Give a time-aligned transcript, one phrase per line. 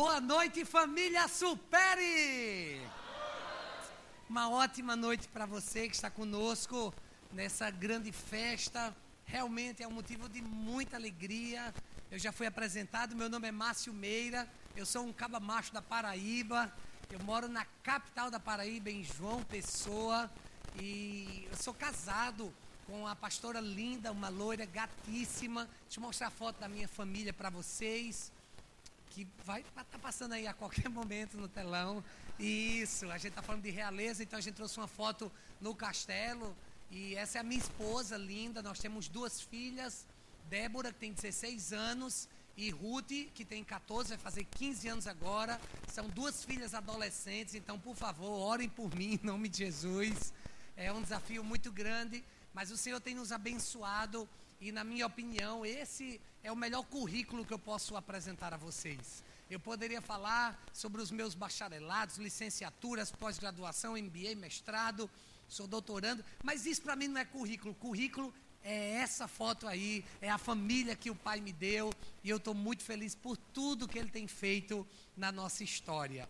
[0.00, 2.80] Boa noite, família Supere!
[4.30, 6.94] Uma ótima noite para você que está conosco
[7.30, 8.96] nessa grande festa.
[9.26, 11.74] Realmente é um motivo de muita alegria.
[12.10, 15.82] Eu já fui apresentado, meu nome é Márcio Meira, eu sou um caba macho da
[15.82, 16.72] Paraíba.
[17.10, 20.30] Eu moro na capital da Paraíba, em João Pessoa,
[20.80, 22.50] e eu sou casado
[22.86, 25.68] com a pastora linda, uma loira gatíssima.
[25.82, 28.32] Deixa eu mostrar a foto da minha família para vocês
[29.10, 32.02] que vai estar tá passando aí a qualquer momento no telão.
[32.38, 35.30] Isso, a gente está falando de realeza, então a gente trouxe uma foto
[35.60, 36.56] no castelo.
[36.90, 38.62] E essa é a minha esposa linda.
[38.62, 40.06] Nós temos duas filhas,
[40.48, 45.60] Débora, que tem 16 anos, e Ruth, que tem 14, vai fazer 15 anos agora.
[45.88, 50.32] São duas filhas adolescentes, então, por favor, orem por mim em nome de Jesus.
[50.76, 52.24] É um desafio muito grande,
[52.54, 54.28] mas o Senhor tem nos abençoado
[54.60, 59.24] e, na minha opinião, esse é o melhor currículo que eu posso apresentar a vocês.
[59.48, 65.10] Eu poderia falar sobre os meus bacharelados, licenciaturas, pós-graduação, MBA, mestrado,
[65.48, 67.74] sou doutorando, mas isso para mim não é currículo.
[67.74, 72.36] Currículo é essa foto aí, é a família que o pai me deu, e eu
[72.36, 74.86] estou muito feliz por tudo que ele tem feito
[75.16, 76.28] na nossa história.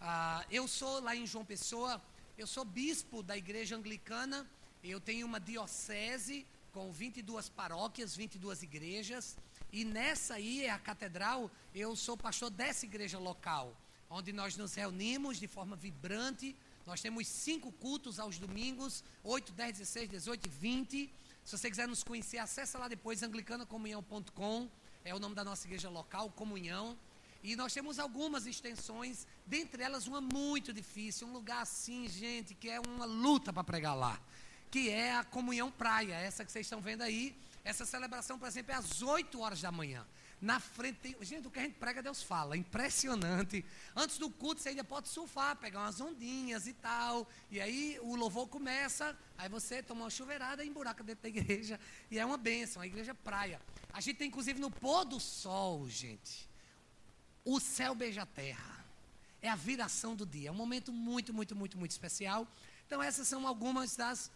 [0.00, 2.00] Ah, eu sou lá em João Pessoa,
[2.38, 4.48] eu sou bispo da igreja anglicana,
[4.82, 9.36] eu tenho uma diocese com 22 paróquias, 22 igrejas,
[9.70, 13.76] e nessa aí é a catedral, eu sou pastor dessa igreja local,
[14.08, 16.56] onde nós nos reunimos de forma vibrante.
[16.86, 21.14] Nós temos cinco cultos aos domingos, 8, 10, 16, 18 e 20.
[21.44, 24.68] Se você quiser nos conhecer, acessa lá depois, anglicanacomunhão.com,
[25.04, 26.98] é o nome da nossa igreja local, Comunhão.
[27.42, 32.68] E nós temos algumas extensões, dentre elas uma muito difícil, um lugar assim, gente, que
[32.70, 34.20] é uma luta para pregar lá
[34.72, 37.36] que é a comunhão praia, essa que vocês estão vendo aí.
[37.62, 40.04] Essa celebração, por exemplo, é às 8 horas da manhã.
[40.40, 43.62] Na frente, tem, gente, o que a gente prega, Deus fala, impressionante.
[43.94, 47.28] Antes do culto, você ainda pode surfar, pegar umas ondinhas e tal.
[47.50, 51.78] E aí o louvor começa, aí você toma uma chuveirada e emburaca dentro da igreja.
[52.10, 53.60] E é uma bênção, a igreja praia.
[53.92, 56.48] A gente tem, inclusive, no pôr do sol, gente,
[57.44, 58.82] o céu beija a terra.
[59.42, 60.48] É a viração do dia.
[60.48, 62.48] É um momento muito, muito, muito, muito especial.
[62.86, 64.30] Então, essas são algumas das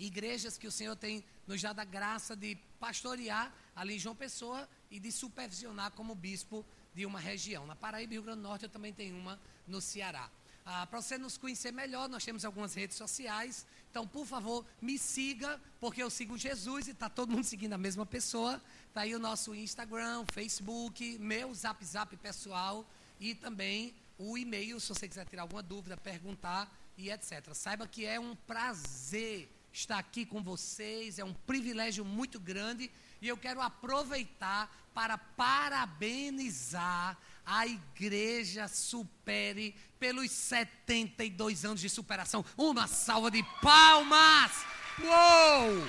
[0.00, 4.68] igrejas que o Senhor tem nos dado a graça de pastorear ali em João Pessoa
[4.90, 7.66] e de supervisionar como bispo de uma região.
[7.66, 10.28] Na Paraíba e Rio Grande do Norte eu também tenho uma no Ceará.
[10.64, 13.66] Ah, Para você nos conhecer melhor, nós temos algumas redes sociais.
[13.90, 17.78] Então, por favor, me siga, porque eu sigo Jesus e está todo mundo seguindo a
[17.78, 18.60] mesma pessoa.
[18.88, 24.88] Está aí o nosso Instagram, Facebook, meu Zap Zap pessoal e também o e-mail, se
[24.88, 27.54] você quiser tirar alguma dúvida, perguntar e etc.
[27.54, 33.28] Saiba que é um prazer estar aqui com vocês, é um privilégio muito grande e
[33.28, 42.44] eu quero aproveitar para parabenizar a Igreja Supere pelos 72 anos de superação.
[42.56, 44.52] Uma salva de palmas!
[44.98, 45.88] Uou!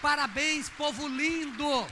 [0.00, 1.86] Parabéns, povo lindo!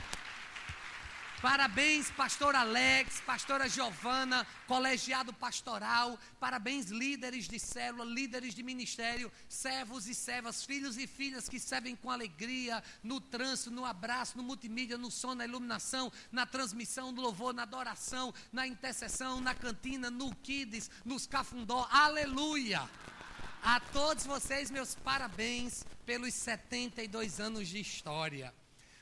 [1.41, 6.19] Parabéns, pastor Alex, pastora Giovana, colegiado pastoral.
[6.37, 11.95] Parabéns, líderes de célula, líderes de ministério, servos e servas, filhos e filhas que servem
[11.95, 17.21] com alegria no trânsito, no abraço, no multimídia, no som, na iluminação, na transmissão, no
[17.21, 21.87] louvor, na adoração, na intercessão, na cantina, no kids, nos cafundó.
[21.89, 22.81] Aleluia!
[23.63, 28.53] A todos vocês, meus parabéns pelos 72 anos de história.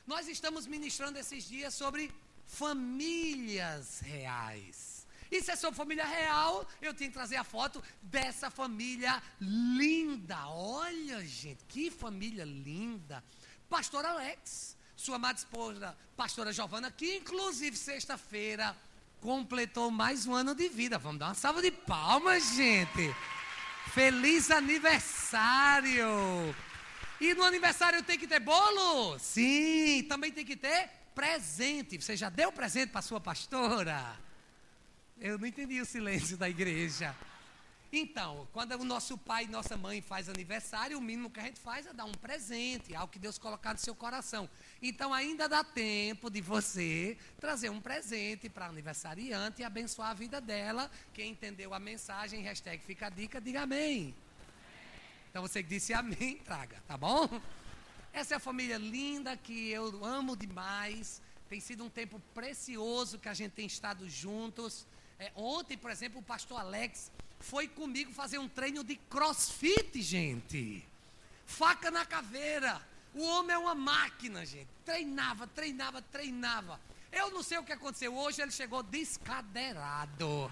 [0.06, 2.12] Nós estamos ministrando esses dias sobre
[2.48, 5.06] famílias reais.
[5.30, 10.48] E se é sua família real, eu tenho que trazer a foto dessa família linda.
[10.48, 13.22] Olha, gente, que família linda.
[13.68, 18.74] Pastor Alex, sua amada esposa, pastora Giovana, que inclusive sexta-feira
[19.20, 20.98] completou mais um ano de vida.
[20.98, 23.14] Vamos dar uma salva de palmas, gente.
[23.92, 26.06] Feliz aniversário!
[27.20, 29.18] E no aniversário tem que ter bolo?
[29.18, 32.00] Sim, também tem que ter presente.
[32.00, 34.16] Você já deu presente para sua pastora?
[35.20, 37.12] Eu não entendi o silêncio da igreja.
[37.92, 41.58] Então, quando o nosso pai e nossa mãe faz aniversário, o mínimo que a gente
[41.58, 44.48] faz é dar um presente, algo que Deus colocar no seu coração.
[44.80, 50.14] Então, ainda dá tempo de você trazer um presente para a aniversariante e abençoar a
[50.14, 50.88] vida dela.
[51.12, 54.14] Quem entendeu a mensagem, hashtag fica a dica, diga amém.
[55.30, 57.28] Então, você que disse amém, traga, tá bom?
[58.18, 61.22] Essa é a família linda que eu amo demais.
[61.48, 64.88] Tem sido um tempo precioso que a gente tem estado juntos.
[65.20, 70.84] É, ontem, por exemplo, o pastor Alex foi comigo fazer um treino de crossfit, gente.
[71.46, 72.84] Faca na caveira.
[73.14, 74.68] O homem é uma máquina, gente.
[74.84, 76.80] Treinava, treinava, treinava.
[77.12, 78.16] Eu não sei o que aconteceu.
[78.16, 80.50] Hoje ele chegou descadeirado.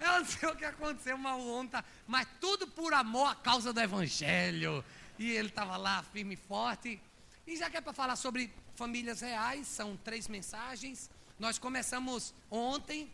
[0.00, 3.80] Eu não sei o que aconteceu, uma onda, mas tudo por amor à causa do
[3.80, 4.82] Evangelho.
[5.18, 7.00] E ele estava lá firme e forte.
[7.46, 11.10] E já que é para falar sobre famílias reais, são três mensagens.
[11.38, 13.10] Nós começamos ontem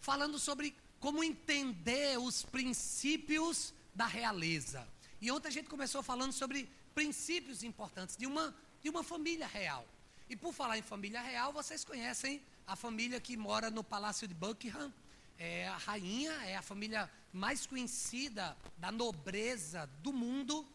[0.00, 4.86] falando sobre como entender os princípios da realeza.
[5.20, 9.86] E ontem a gente começou falando sobre princípios importantes de uma, de uma família real.
[10.28, 14.34] E por falar em família real, vocês conhecem a família que mora no Palácio de
[14.34, 14.92] Buckingham.
[15.38, 20.66] É a rainha, é a família mais conhecida da nobreza do mundo.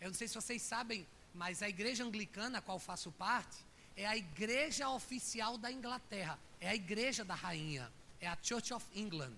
[0.00, 3.58] Eu não sei se vocês sabem, mas a igreja anglicana, a qual faço parte,
[3.96, 6.38] é a igreja oficial da Inglaterra.
[6.60, 7.92] É a igreja da rainha.
[8.20, 9.36] É a Church of England.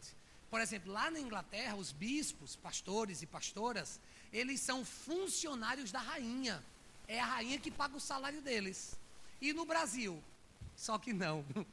[0.51, 3.99] Por exemplo, lá na Inglaterra, os bispos, pastores e pastoras,
[4.33, 6.63] eles são funcionários da rainha.
[7.09, 8.99] É a rainha que paga o salário deles.
[9.41, 10.23] E no Brasil?
[10.77, 11.45] Só que não.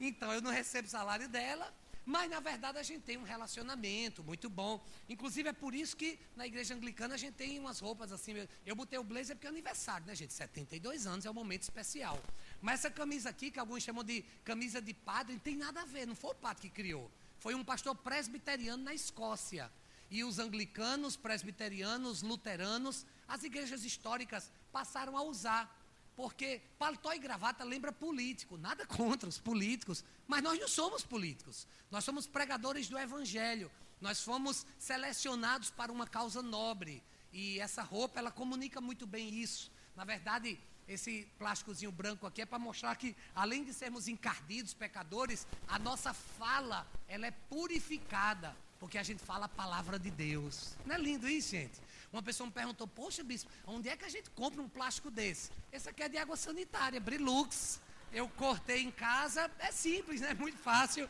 [0.00, 1.72] Então eu não recebo salário dela,
[2.04, 4.84] mas na verdade a gente tem um relacionamento muito bom.
[5.08, 8.34] Inclusive é por isso que na igreja anglicana a gente tem umas roupas assim.
[8.66, 10.32] Eu botei o blazer porque é aniversário, né, gente?
[10.32, 12.22] 72 anos é um momento especial.
[12.60, 15.84] Mas essa camisa aqui, que alguns chamam de camisa de padre, não tem nada a
[15.84, 17.10] ver, não foi o padre que criou
[17.42, 19.68] foi um pastor presbiteriano na Escócia.
[20.08, 25.81] E os anglicanos, presbiterianos, luteranos, as igrejas históricas passaram a usar.
[26.14, 31.66] Porque paletó e gravata lembra político, nada contra os políticos, mas nós não somos políticos.
[31.90, 33.70] Nós somos pregadores do evangelho.
[34.00, 37.02] Nós fomos selecionados para uma causa nobre.
[37.32, 39.70] E essa roupa, ela comunica muito bem isso.
[39.96, 45.46] Na verdade, esse plásticozinho branco aqui é para mostrar que, além de sermos encardidos, pecadores,
[45.68, 50.76] a nossa fala, ela é purificada, porque a gente fala a palavra de Deus.
[50.84, 51.80] Não é lindo isso, gente?
[52.12, 55.50] Uma pessoa me perguntou, poxa, bispo, onde é que a gente compra um plástico desse?
[55.72, 57.80] Esse aqui é de água sanitária, Brilux.
[58.12, 60.34] Eu cortei em casa, é simples, né?
[60.38, 61.08] Muito fácil.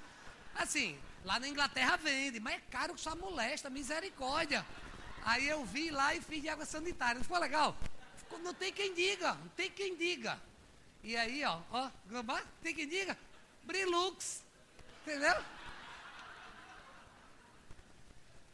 [0.54, 4.64] Assim, lá na Inglaterra vende, mas é caro que só molesta, misericórdia.
[5.24, 7.16] Aí eu vi lá e fiz de água sanitária.
[7.16, 7.76] Não ficou legal?
[8.44, 10.40] Não tem quem diga, não tem quem diga.
[11.02, 11.90] E aí, ó, ó,
[12.62, 13.18] tem quem diga?
[13.64, 14.42] Brilux.
[15.02, 15.34] Entendeu?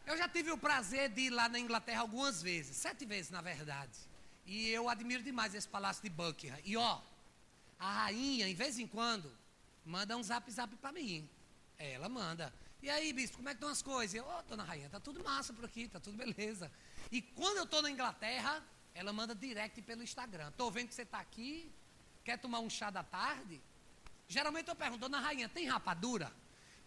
[0.08, 3.42] Eu já tive o prazer de ir lá na Inglaterra algumas vezes, sete vezes na
[3.42, 3.92] verdade.
[4.46, 6.56] E eu admiro demais esse palácio de Buckingham.
[6.64, 7.02] E ó,
[7.78, 9.30] a rainha, em vez em quando,
[9.84, 11.28] manda um zap zap para mim.
[11.78, 12.50] Ela manda.
[12.80, 14.14] E aí, bispo, como é que estão as coisas?
[14.14, 16.72] Eu, ô, oh, dona rainha, tá tudo massa por aqui, tá tudo beleza.
[17.12, 18.64] E quando eu estou na Inglaterra,
[18.94, 20.48] ela manda direct pelo Instagram.
[20.48, 21.70] Estou vendo que você está aqui,
[22.24, 23.60] quer tomar um chá da tarde?
[24.26, 26.32] Geralmente eu pergunto, dona Rainha, tem rapadura?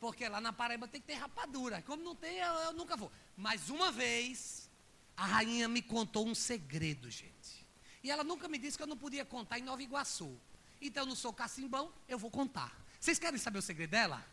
[0.01, 1.83] Porque lá na Paraíba tem que ter rapadura.
[1.83, 3.11] Como não tem, eu, eu nunca vou.
[3.37, 4.67] Mas uma vez,
[5.15, 7.67] a rainha me contou um segredo, gente.
[8.03, 10.35] E ela nunca me disse que eu não podia contar em Nova Iguaçu.
[10.81, 12.75] Então eu não sou cacimbão, eu vou contar.
[12.99, 14.25] Vocês querem saber o segredo dela?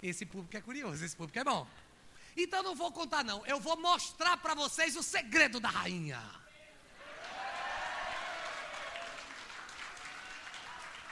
[0.00, 1.66] Esse público é curioso, esse público é bom.
[2.36, 6.22] Então não vou contar não, eu vou mostrar para vocês o segredo da rainha.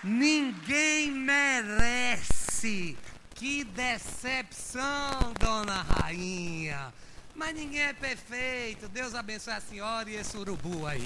[0.05, 2.97] Ninguém merece.
[3.43, 6.95] Que decepção, dona rainha.
[7.35, 8.89] Mas ninguém é perfeito.
[8.89, 11.03] Deus abençoe a senhora e esse urubu aí.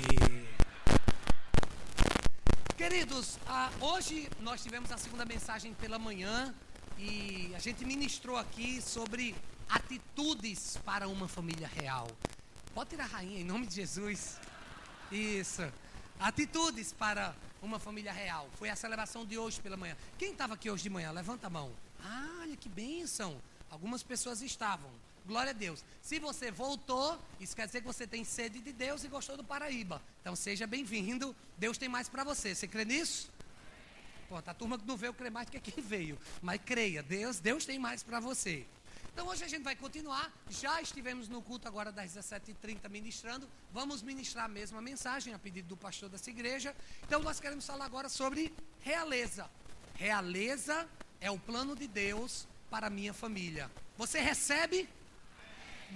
[2.77, 6.55] Queridos, ah, hoje nós tivemos a segunda mensagem pela manhã
[6.99, 9.35] e a gente ministrou aqui sobre
[9.67, 12.06] atitudes para uma família real.
[12.75, 14.39] Pode tirar a rainha em nome de Jesus.
[15.10, 15.63] Isso.
[16.20, 18.46] Atitudes para uma família real.
[18.58, 19.96] Foi a celebração de hoje pela manhã.
[20.19, 21.10] Quem estava aqui hoje de manhã?
[21.13, 21.85] Levanta a mão.
[22.08, 23.41] Ah, olha que bênção.
[23.69, 24.91] Algumas pessoas estavam.
[25.27, 25.84] Glória a Deus.
[26.01, 29.43] Se você voltou, isso quer dizer que você tem sede de Deus e gostou do
[29.43, 30.01] Paraíba.
[30.20, 31.34] Então seja bem-vindo.
[31.58, 32.55] Deus tem mais para você.
[32.55, 33.29] Você crê nisso?
[34.29, 36.17] Pô, a turma que não veio crê mais do que quem veio.
[36.41, 38.65] Mas creia, Deus, Deus tem mais para você.
[39.13, 40.32] Então hoje a gente vai continuar.
[40.48, 43.48] Já estivemos no culto agora das 17h30 ministrando.
[43.72, 46.77] Vamos ministrar a mesma mensagem a pedido do pastor dessa igreja.
[47.03, 49.51] Então nós queremos falar agora sobre realeza.
[49.94, 50.89] Realeza
[51.20, 53.70] é o plano de Deus para a minha família.
[53.96, 54.89] Você recebe?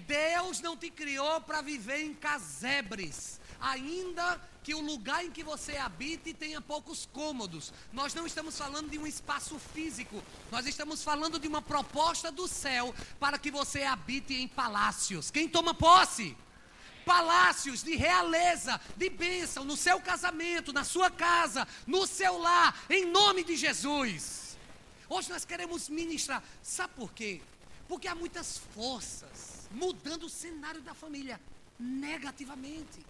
[0.06, 5.76] Deus não te criou para viver em casebres ainda que o lugar em que você
[5.76, 7.72] habite tenha poucos cômodos.
[7.92, 12.48] Nós não estamos falando de um espaço físico, nós estamos falando de uma proposta do
[12.48, 15.30] céu para que você habite em palácios.
[15.30, 16.36] Quem toma posse?
[17.04, 23.06] Palácios de realeza, de bênção no seu casamento, na sua casa, no seu lar, em
[23.06, 24.39] nome de Jesus.
[25.12, 27.42] Hoje nós queremos ministrar, sabe por quê?
[27.88, 31.40] Porque há muitas forças mudando o cenário da família
[31.76, 33.04] negativamente.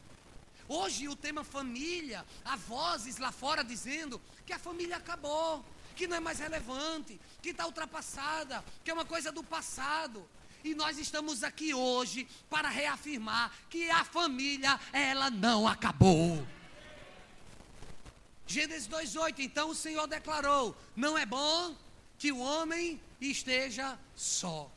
[0.66, 5.62] Hoje o tema família, há vozes lá fora dizendo que a família acabou,
[5.94, 10.26] que não é mais relevante, que está ultrapassada, que é uma coisa do passado.
[10.64, 16.46] E nós estamos aqui hoje para reafirmar que a família, ela não acabou.
[18.46, 21.76] Gênesis 2:8, então o Senhor declarou: "Não é bom
[22.20, 24.70] que o homem esteja só".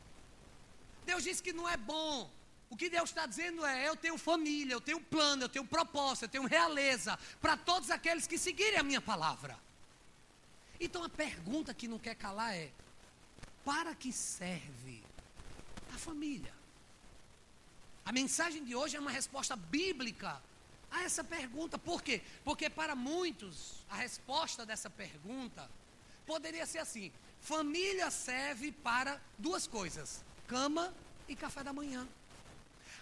[1.06, 2.32] Deus disse que não é bom.
[2.74, 6.24] O que Deus está dizendo é: eu tenho família, eu tenho plano, eu tenho propósito,
[6.24, 9.56] eu tenho realeza para todos aqueles que seguirem a minha palavra.
[10.80, 12.72] Então a pergunta que não quer calar é:
[13.64, 15.04] para que serve
[15.94, 16.54] a família?
[18.06, 20.42] A mensagem de hoje é uma resposta bíblica
[20.90, 21.78] a essa pergunta.
[21.78, 22.22] Por quê?
[22.44, 25.70] Porque para muitos a resposta dessa pergunta
[26.26, 27.12] poderia ser assim:
[27.44, 30.94] família serve para duas coisas: cama
[31.28, 32.08] e café da manhã.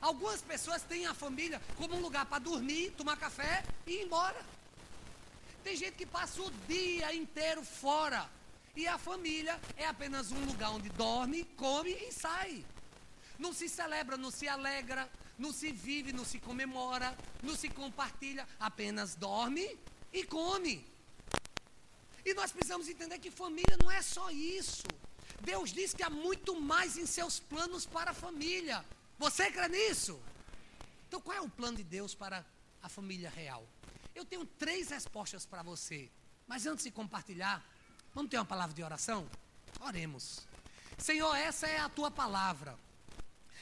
[0.01, 4.43] Algumas pessoas têm a família como um lugar para dormir, tomar café e ir embora.
[5.63, 8.27] Tem gente que passa o dia inteiro fora.
[8.75, 12.65] E a família é apenas um lugar onde dorme, come e sai.
[13.37, 18.47] Não se celebra, não se alegra, não se vive, não se comemora, não se compartilha,
[18.59, 19.77] apenas dorme
[20.11, 20.90] e come.
[22.25, 24.83] E nós precisamos entender que família não é só isso.
[25.41, 28.85] Deus diz que há muito mais em seus planos para a família.
[29.17, 30.19] Você crê nisso?
[31.07, 32.45] Então, qual é o plano de Deus para
[32.81, 33.67] a família real?
[34.13, 36.09] Eu tenho três respostas para você.
[36.47, 37.65] Mas antes de compartilhar,
[38.13, 39.27] vamos ter uma palavra de oração?
[39.79, 40.41] Oremos.
[40.97, 42.77] Senhor, essa é a tua palavra.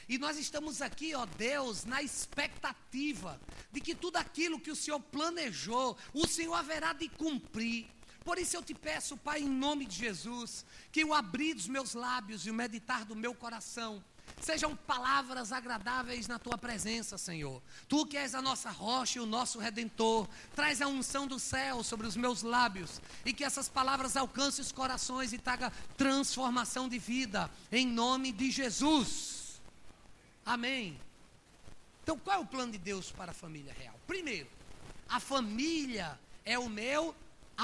[0.08, 3.40] E nós estamos aqui, ó Deus, na expectativa
[3.70, 7.88] de que tudo aquilo que o Senhor planejou, o Senhor haverá de cumprir.
[8.30, 11.94] Por isso eu te peço, Pai, em nome de Jesus, que o abrir dos meus
[11.94, 14.00] lábios e o meditar do meu coração
[14.40, 17.60] sejam palavras agradáveis na tua presença, Senhor.
[17.88, 21.82] Tu que és a nossa rocha e o nosso redentor, traz a unção do céu
[21.82, 27.00] sobre os meus lábios e que essas palavras alcancem os corações e traga transformação de
[27.00, 29.60] vida, em nome de Jesus.
[30.46, 30.96] Amém.
[32.04, 33.98] Então, qual é o plano de Deus para a família real?
[34.06, 34.48] Primeiro,
[35.08, 37.12] a família é o meu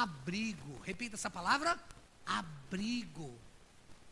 [0.02, 0.78] abrigo.
[0.84, 1.78] Repita essa palavra:
[2.24, 3.34] abrigo.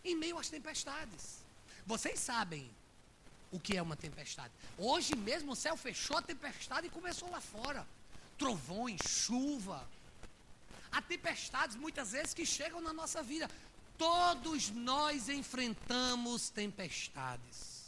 [0.04, 1.44] Em meio às tempestades.
[1.86, 2.70] Vocês sabem
[3.50, 4.52] o que é uma tempestade.
[4.78, 7.86] Hoje mesmo o céu fechou a tempestade e começou lá fora.
[8.38, 9.86] Trovões, chuva.
[10.90, 13.48] Há tempestades muitas vezes que chegam na nossa vida.
[13.96, 17.84] Todos nós enfrentamos tempestades.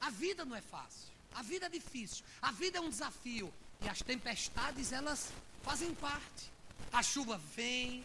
[0.00, 1.08] A vida não é fácil.
[1.34, 2.24] A vida é difícil.
[2.40, 3.52] A vida é um desafio.
[3.80, 5.32] E as tempestades, elas
[5.62, 6.53] fazem parte.
[6.94, 8.04] A chuva vem,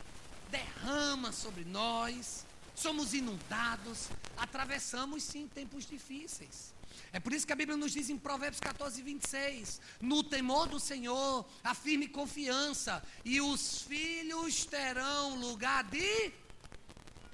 [0.52, 2.46] derrama sobre nós
[2.80, 6.74] somos inundados, atravessamos sim tempos difíceis.
[7.12, 10.80] É por isso que a Bíblia nos diz em Provérbios 14, 26: No temor do
[10.80, 16.32] Senhor, a firme confiança, e os filhos terão lugar de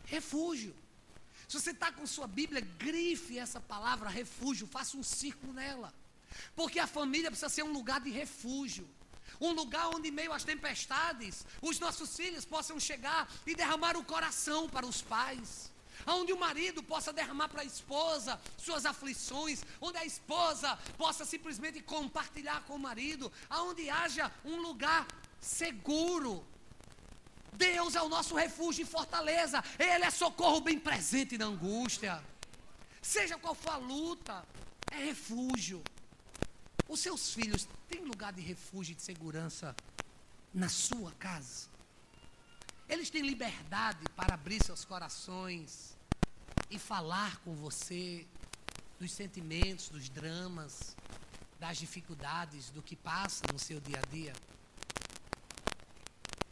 [0.06, 0.76] refúgio.
[1.48, 5.94] Se você está com sua Bíblia, grife essa palavra refúgio, faça um círculo nela.
[6.56, 8.88] Porque a família precisa ser um lugar de refúgio
[9.40, 14.04] um lugar onde, em meio às tempestades, os nossos filhos possam chegar e derramar o
[14.04, 15.72] coração para os pais.
[16.06, 21.82] Onde o marido possa derramar para a esposa suas aflições, onde a esposa possa simplesmente
[21.82, 25.08] compartilhar com o marido, aonde haja um lugar
[25.40, 26.46] seguro.
[27.54, 32.22] Deus é o nosso refúgio e fortaleza, Ele é socorro bem presente na angústia.
[33.02, 34.46] Seja qual for a luta,
[34.92, 35.82] é refúgio.
[36.88, 39.76] Os seus filhos têm lugar de refúgio e de segurança
[40.54, 41.68] na sua casa?
[42.88, 45.98] Eles têm liberdade para abrir seus corações
[46.70, 48.28] e falar com você
[49.00, 50.96] dos sentimentos, dos dramas,
[51.60, 54.34] das dificuldades, do que passa no seu dia a dia?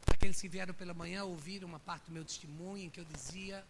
[0.08, 3.64] Aqueles que vieram pela manhã ouviram uma parte do meu testemunho em que eu dizia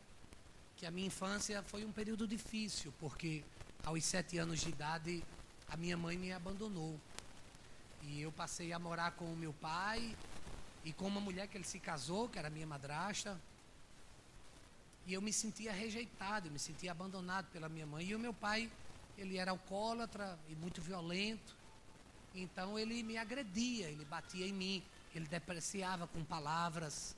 [0.78, 3.44] que a minha infância foi um período difícil, porque
[3.84, 5.24] aos sete anos de idade
[5.70, 7.00] a minha mãe me abandonou.
[8.04, 10.16] E eu passei a morar com o meu pai
[10.84, 13.40] e com uma mulher que ele se casou, que era minha madrasta.
[15.06, 18.06] E eu me sentia rejeitado, eu me sentia abandonado pela minha mãe.
[18.06, 18.70] E o meu pai,
[19.18, 21.56] ele era alcoólatra e muito violento.
[22.36, 27.16] Então ele me agredia, ele batia em mim, ele depreciava com palavras.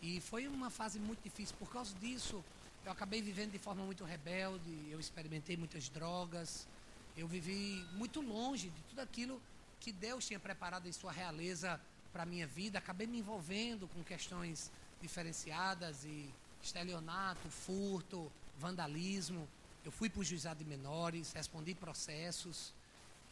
[0.00, 1.56] E foi uma fase muito difícil.
[1.58, 2.44] Por causa disso,
[2.84, 6.66] eu acabei vivendo de forma muito rebelde, eu experimentei muitas drogas.
[7.16, 9.40] Eu vivi muito longe de tudo aquilo
[9.80, 11.80] que Deus tinha preparado em sua realeza
[12.12, 12.78] para a minha vida.
[12.78, 19.48] Acabei me envolvendo com questões diferenciadas e estelionato, furto, vandalismo.
[19.84, 22.72] Eu fui para o juizado de menores, respondi processos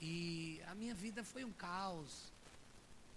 [0.01, 2.33] e a minha vida foi um caos.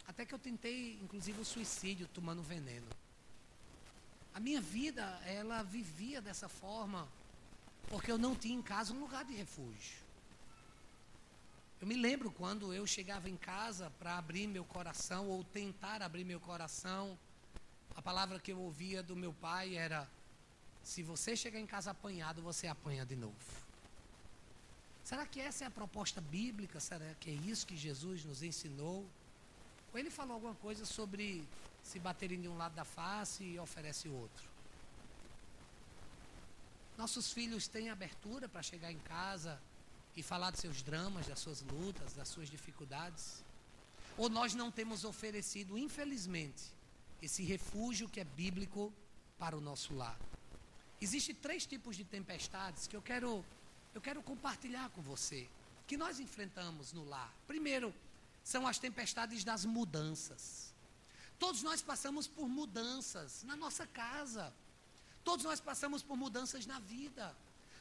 [0.06, 2.88] Até que eu tentei, inclusive, o suicídio tomando veneno.
[4.34, 7.08] A minha vida, ela vivia dessa forma,
[7.88, 10.03] porque eu não tinha em casa um lugar de refúgio.
[11.84, 16.24] Eu me lembro quando eu chegava em casa para abrir meu coração ou tentar abrir
[16.24, 17.20] meu coração,
[17.94, 20.10] a palavra que eu ouvia do meu pai era:
[20.82, 23.36] se você chegar em casa apanhado, você apanha de novo.
[25.04, 26.80] Será que essa é a proposta bíblica?
[26.80, 29.06] Será que é isso que Jesus nos ensinou?
[29.92, 31.46] Ou ele falou alguma coisa sobre
[31.84, 34.48] se baterem de um lado da face e oferece outro?
[36.98, 39.60] Nossos filhos têm abertura para chegar em casa
[40.16, 43.44] e falar dos seus dramas, das suas lutas, das suas dificuldades?
[44.18, 46.64] Ou nós não temos oferecido, infelizmente,
[47.22, 48.94] esse refúgio que é bíblico
[49.40, 50.20] para o nosso lar?
[51.02, 53.44] Existem três tipos de tempestades que eu quero,
[53.94, 55.50] eu quero compartilhar com você,
[55.88, 57.34] que nós enfrentamos no lar.
[57.48, 57.94] Primeiro,
[58.44, 60.74] são as tempestades das mudanças.
[61.40, 64.54] Todos nós passamos por mudanças na nossa casa.
[65.24, 67.36] Todos nós passamos por mudanças na vida.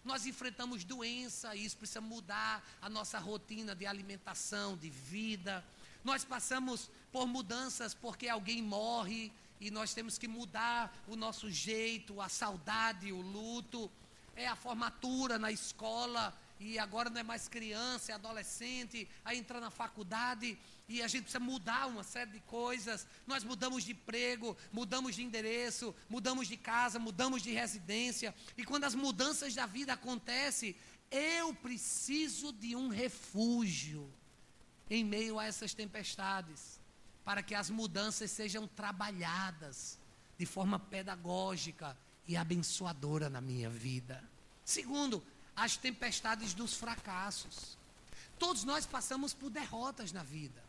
[0.05, 5.65] Nós enfrentamos doença, e isso precisa mudar a nossa rotina de alimentação, de vida.
[6.03, 12.21] Nós passamos por mudanças porque alguém morre e nós temos que mudar o nosso jeito,
[12.21, 13.91] a saudade, o luto.
[14.35, 19.61] É a formatura na escola, e agora não é mais criança, é adolescente, aí entra
[19.61, 20.57] na faculdade
[20.93, 23.07] e a gente precisa mudar uma série de coisas.
[23.27, 28.35] Nós mudamos de emprego, mudamos de endereço, mudamos de casa, mudamos de residência.
[28.57, 30.77] E quando as mudanças da vida acontecem,
[31.11, 34.13] eu preciso de um refúgio
[34.91, 36.79] em meio a essas tempestades,
[37.25, 39.99] para que as mudanças sejam trabalhadas
[40.39, 41.97] de forma pedagógica
[42.27, 44.23] e abençoadora na minha vida.
[44.65, 45.23] Segundo,
[45.57, 47.79] as tempestades dos fracassos.
[48.39, 50.62] Todos nós passamos por derrotas na vida.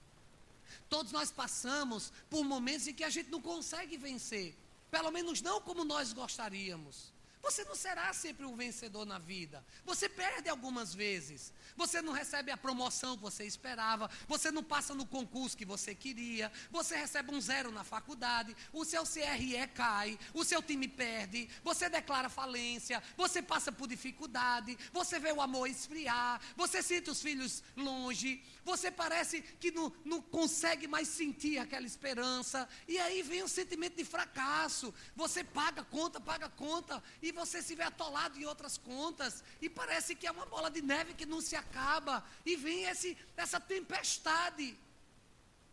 [0.89, 4.57] Todos nós passamos por momentos em que a gente não consegue vencer,
[4.89, 7.12] pelo menos não como nós gostaríamos.
[7.43, 9.65] Você não será sempre um vencedor na vida.
[9.83, 11.51] Você perde algumas vezes.
[11.75, 14.09] Você não recebe a promoção que você esperava.
[14.29, 16.49] Você não passa no concurso que você queria.
[16.71, 18.55] Você recebe um zero na faculdade.
[18.71, 20.17] O seu CRE cai.
[20.33, 21.49] O seu time perde.
[21.65, 23.03] Você declara falência.
[23.17, 24.77] Você passa por dificuldade.
[24.93, 26.39] Você vê o amor esfriar.
[26.55, 28.41] Você sente os filhos longe.
[28.63, 32.69] Você parece que não, não consegue mais sentir aquela esperança.
[32.87, 34.93] E aí vem o sentimento de fracasso.
[35.13, 37.03] Você paga conta, paga conta.
[37.21, 39.43] E você se vê atolado em outras contas.
[39.61, 42.23] E parece que é uma bola de neve que não se acaba.
[42.45, 44.77] E vem esse, essa tempestade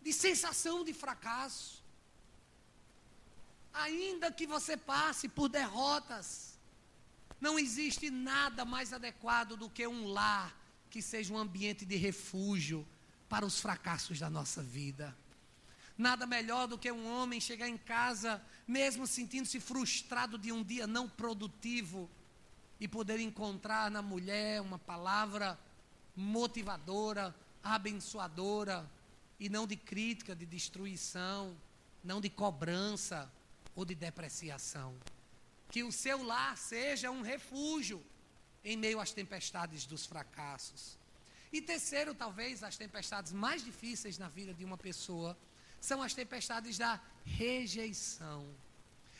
[0.02, 1.82] de sensação de fracasso.
[3.72, 6.58] Ainda que você passe por derrotas,
[7.40, 10.56] não existe nada mais adequado do que um lar
[10.90, 12.86] que seja um ambiente de refúgio
[13.28, 15.16] para os fracassos da nossa vida.
[16.00, 20.86] Nada melhor do que um homem chegar em casa, mesmo sentindo-se frustrado de um dia
[20.86, 22.08] não produtivo,
[22.80, 25.58] e poder encontrar na mulher uma palavra
[26.16, 28.90] motivadora, abençoadora,
[29.38, 31.54] e não de crítica, de destruição,
[32.02, 33.30] não de cobrança
[33.76, 34.96] ou de depreciação.
[35.68, 38.02] Que o seu lar seja um refúgio
[38.64, 40.98] em meio às tempestades dos fracassos.
[41.52, 45.36] E terceiro, talvez, as tempestades mais difíceis na vida de uma pessoa
[45.80, 48.46] são as tempestades da rejeição.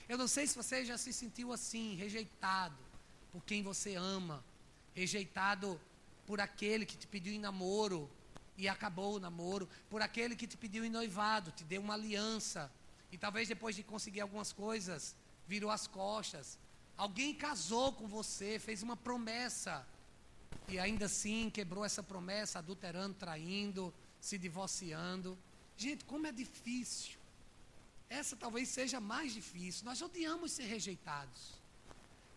[0.08, 2.76] Eu não sei se você já se sentiu assim, rejeitado
[3.32, 4.44] por quem você ama,
[4.94, 5.80] rejeitado
[6.26, 8.10] por aquele que te pediu em namoro
[8.56, 12.70] e acabou o namoro, por aquele que te pediu em noivado, te deu uma aliança
[13.10, 15.14] e talvez depois de conseguir algumas coisas,
[15.46, 16.58] virou as costas,
[17.00, 19.86] Alguém casou com você, fez uma promessa
[20.68, 25.38] e ainda assim quebrou essa promessa, adulterando, traindo, se divorciando.
[25.84, 27.18] Gente, como é difícil.
[28.18, 29.86] Essa talvez seja mais difícil.
[29.90, 31.40] Nós odiamos ser rejeitados.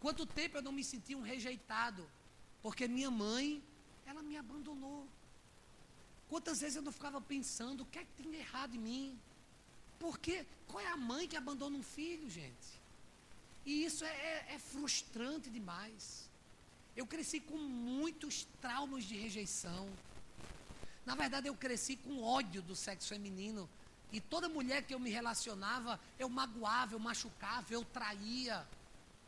[0.03, 2.03] Quanto tempo eu não me senti um rejeitado?
[2.62, 3.62] Porque minha mãe,
[4.06, 5.01] ela me abandonou.
[6.29, 9.19] Quantas vezes eu não ficava pensando, o que é que tem errado em mim?
[9.99, 12.69] Porque qual é a mãe que abandona um filho, gente?
[13.65, 16.29] E isso é, é, é frustrante demais.
[16.95, 19.84] Eu cresci com muitos traumas de rejeição.
[21.05, 23.69] Na verdade, eu cresci com ódio do sexo feminino.
[24.11, 28.65] E toda mulher que eu me relacionava, eu magoava, eu machucava, eu traía.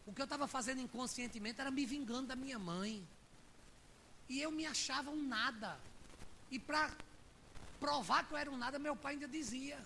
[0.05, 3.05] O que eu estava fazendo inconscientemente era me vingando da minha mãe.
[4.29, 5.79] E eu me achava um nada.
[6.51, 6.91] E para
[7.79, 9.83] provar que eu era um nada, meu pai ainda dizia: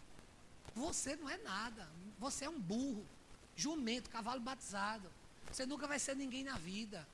[0.76, 3.06] Você não é nada, você é um burro
[3.56, 5.10] jumento, cavalo batizado.
[5.52, 7.08] Você nunca vai ser ninguém na vida.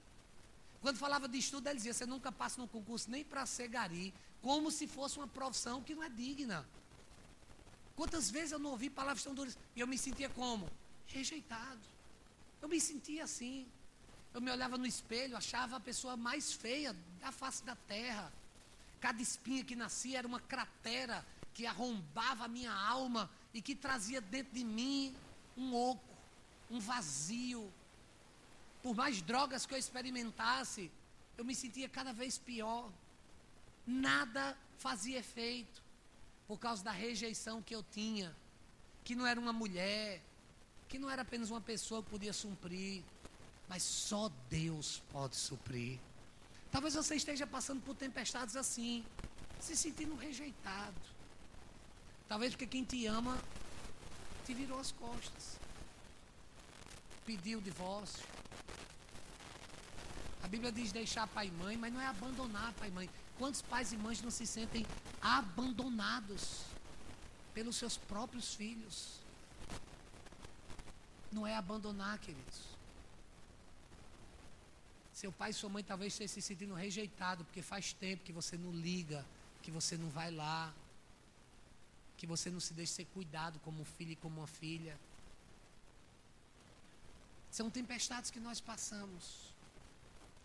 [0.82, 4.14] Quando falava de estudo, ele dizia: você nunca passa no concurso nem para ser gari,
[4.46, 6.64] como se fosse uma profissão que não é digna.
[7.96, 10.70] Quantas vezes eu não ouvi palavras tão duras e eu me sentia como?
[11.08, 11.82] Rejeitado.
[12.62, 13.66] Eu me sentia assim.
[14.36, 18.32] Eu me olhava no espelho, achava a pessoa mais feia da face da terra.
[19.00, 24.22] Cada espinha que nascia era uma cratera que arrombava a minha alma e que trazia
[24.22, 25.16] dentro de mim
[25.58, 26.16] um oco,
[26.70, 27.74] um vazio.
[28.84, 30.92] Por mais drogas que eu experimentasse,
[31.36, 32.92] eu me sentia cada vez pior.
[33.86, 35.82] Nada fazia efeito
[36.48, 38.36] por causa da rejeição que eu tinha,
[39.04, 40.22] que não era uma mulher,
[40.88, 43.04] que não era apenas uma pessoa que podia suprir,
[43.68, 46.00] mas só Deus pode suprir.
[46.72, 49.06] Talvez você esteja passando por tempestades assim,
[49.60, 50.96] se sentindo rejeitado.
[52.28, 53.40] Talvez porque quem te ama
[54.46, 55.60] te virou as costas,
[57.26, 58.24] pediu divórcio.
[60.44, 63.10] A Bíblia diz deixar pai e mãe, mas não é abandonar pai e mãe.
[63.38, 64.86] Quantos pais e mães não se sentem
[65.22, 66.64] abandonados
[67.54, 69.20] pelos seus próprios filhos?
[71.32, 72.62] Não é abandonar, queridos.
[75.14, 78.58] Seu pai e sua mãe talvez estejam se sentindo rejeitado porque faz tempo que você
[78.58, 79.26] não liga,
[79.62, 80.74] que você não vai lá,
[82.18, 84.98] que você não se deixa ser cuidado como um filho e como uma filha.
[87.52, 89.54] São tempestades que nós passamos.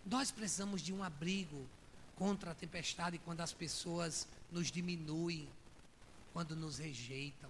[0.05, 1.67] Nós precisamos de um abrigo
[2.21, 5.49] contra a tempestade quando as pessoas nos diminuem,
[6.35, 7.49] quando nos rejeitam.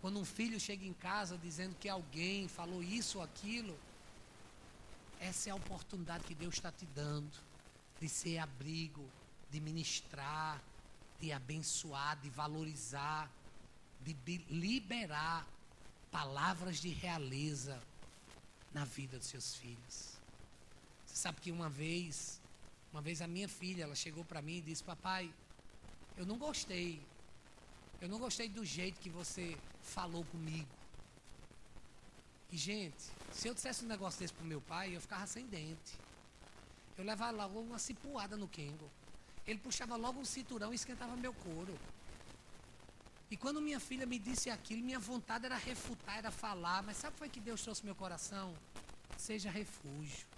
[0.00, 3.78] Quando um filho chega em casa dizendo que alguém falou isso ou aquilo,
[5.20, 7.38] essa é a oportunidade que Deus está te dando
[8.00, 9.04] de ser abrigo,
[9.50, 10.58] de ministrar,
[11.20, 13.30] de abençoar, de valorizar,
[14.00, 14.16] de
[14.48, 15.46] liberar
[16.10, 17.78] palavras de realeza
[18.72, 20.16] na vida dos seus filhos.
[21.04, 22.40] Você sabe que uma vez
[22.96, 25.30] uma vez a minha filha, ela chegou para mim e disse: Papai,
[26.16, 26.98] eu não gostei.
[28.00, 30.74] Eu não gostei do jeito que você falou comigo.
[32.50, 35.92] E, gente, se eu dissesse um negócio desse pro meu pai, eu ficava sem dente.
[36.96, 38.90] Eu levava logo uma cipuada no Kengo.
[39.46, 41.78] Ele puxava logo um cinturão e esquentava meu couro.
[43.30, 46.82] E quando minha filha me disse aquilo, minha vontade era refutar, era falar.
[46.82, 48.54] Mas sabe o que foi que Deus trouxe meu coração?
[49.18, 50.35] Seja refúgio.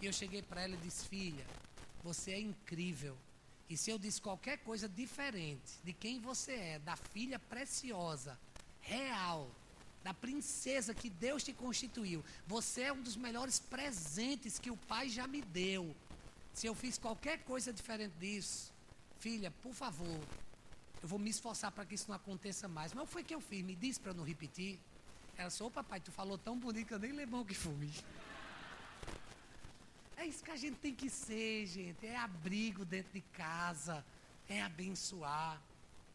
[0.00, 1.46] E eu cheguei para ela e disse: Filha,
[2.02, 3.16] você é incrível.
[3.68, 8.38] E se eu disse qualquer coisa diferente de quem você é, da filha preciosa,
[8.80, 9.48] real,
[10.02, 15.08] da princesa que Deus te constituiu, você é um dos melhores presentes que o Pai
[15.08, 15.94] já me deu.
[16.52, 18.72] Se eu fiz qualquer coisa diferente disso,
[19.20, 20.20] filha, por favor,
[21.02, 22.92] eu vou me esforçar para que isso não aconteça mais.
[22.92, 23.62] Mas o que foi que eu fiz?
[23.62, 24.78] Me disse para não repetir.
[25.36, 27.90] Ela disse, ô papai, tu falou tão bonito que eu nem lembro o que foi.
[30.20, 32.06] É isso que a gente tem que ser, gente.
[32.06, 34.04] É abrigo dentro de casa,
[34.50, 35.58] é abençoar.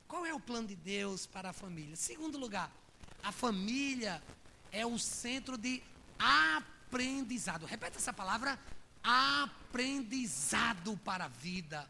[0.07, 1.95] Qual é o plano de Deus para a família?
[1.95, 2.71] Segundo lugar,
[3.23, 4.21] a família
[4.71, 5.81] é o centro de
[6.19, 7.65] aprendizado.
[7.65, 8.59] Repete essa palavra:
[9.03, 11.89] aprendizado para a vida.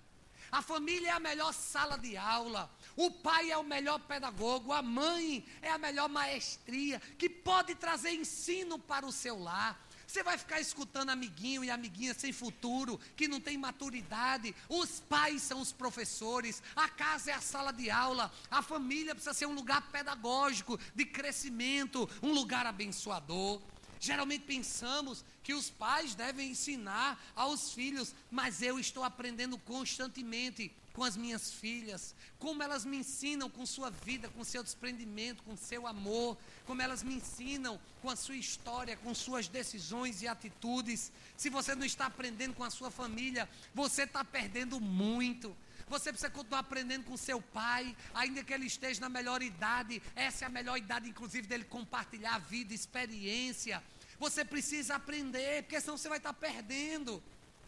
[0.50, 2.72] A família é a melhor sala de aula.
[2.96, 4.72] O pai é o melhor pedagogo.
[4.72, 9.85] A mãe é a melhor maestria que pode trazer ensino para o seu lar.
[10.16, 14.56] Você vai ficar escutando amiguinho e amiguinha sem futuro, que não tem maturidade.
[14.70, 19.34] Os pais são os professores, a casa é a sala de aula, a família precisa
[19.34, 23.62] ser um lugar pedagógico, de crescimento, um lugar abençoador.
[24.00, 31.04] Geralmente pensamos que os pais devem ensinar aos filhos, mas eu estou aprendendo constantemente com
[31.04, 35.86] as minhas filhas, como elas me ensinam com sua vida, com seu desprendimento, com seu
[35.86, 41.12] amor, como elas me ensinam com a sua história, com suas decisões e atitudes.
[41.36, 45.56] Se você não está aprendendo com a sua família, você está perdendo muito.
[45.90, 50.02] Você precisa continuar aprendendo com seu pai, ainda que ele esteja na melhor idade.
[50.16, 53.84] Essa é a melhor idade, inclusive, dele compartilhar a vida, experiência.
[54.18, 57.22] Você precisa aprender, porque senão você vai estar perdendo.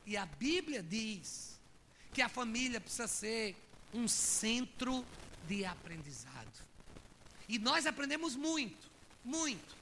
[0.05, 1.46] E a Bíblia diz
[2.17, 3.55] que a família precisa ser
[3.93, 5.05] um centro
[5.47, 6.51] de aprendizado.
[7.47, 8.89] E nós aprendemos muito,
[9.23, 9.75] muito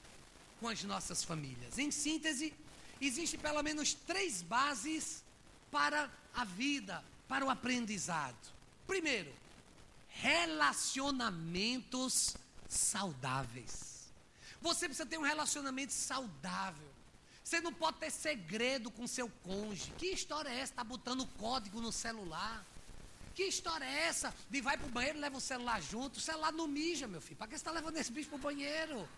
[0.60, 1.78] com as nossas famílias.
[1.78, 2.52] Em síntese,
[3.00, 5.24] existe pelo menos três bases
[5.70, 8.36] para a vida, para o aprendizado.
[8.86, 9.32] Primeiro,
[10.10, 12.36] relacionamentos
[12.68, 14.10] saudáveis.
[14.60, 16.85] Você precisa ter um relacionamento saudável.
[17.46, 19.92] Você não pode ter segredo com seu cônjuge.
[19.96, 20.72] Que história é essa?
[20.72, 22.66] Está botando código no celular.
[23.36, 24.34] Que história é essa?
[24.50, 26.16] De vai para o banheiro, leva o celular junto.
[26.16, 27.36] O celular não mija, meu filho.
[27.36, 29.08] Para que você está levando esse bicho para o banheiro?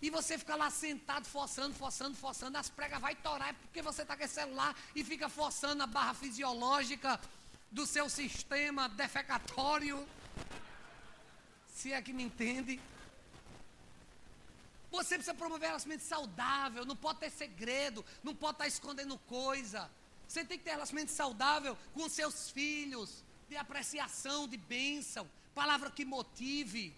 [0.00, 2.56] E você fica lá sentado, forçando, forçando, forçando.
[2.56, 5.86] As pregas vai torar é porque você está com esse celular e fica forçando a
[5.86, 7.20] barra fisiológica
[7.70, 10.08] do seu sistema defecatório.
[11.74, 12.80] Se é que me entende.
[14.90, 19.90] Você precisa promover relacionamento saudável, não pode ter segredo, não pode estar escondendo coisa.
[20.26, 26.04] Você tem que ter relacionamento saudável com seus filhos, de apreciação, de bênção, palavra que
[26.04, 26.94] motive.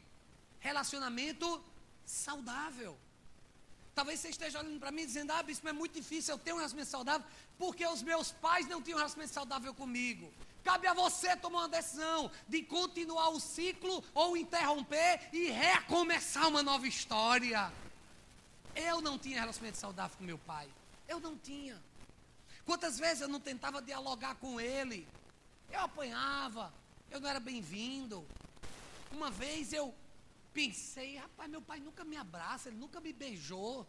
[0.59, 1.62] Relacionamento
[2.05, 2.98] saudável.
[3.94, 6.57] Talvez você esteja olhando para mim dizendo: Ah, bispo, é muito difícil eu ter um
[6.57, 7.26] relacionamento saudável,
[7.59, 10.33] porque os meus pais não tinham um relacionamento saudável comigo.
[10.62, 16.62] Cabe a você tomar uma decisão de continuar o ciclo ou interromper e recomeçar uma
[16.62, 17.72] nova história.
[18.74, 20.68] Eu não tinha relacionamento saudável com meu pai.
[21.09, 21.80] Eu não tinha.
[22.64, 25.06] Quantas vezes eu não tentava dialogar com ele?
[25.70, 26.72] Eu apanhava,
[27.11, 28.26] eu não era bem-vindo.
[29.11, 29.94] Uma vez eu
[30.52, 33.87] pensei, rapaz, meu pai nunca me abraça, ele nunca me beijou.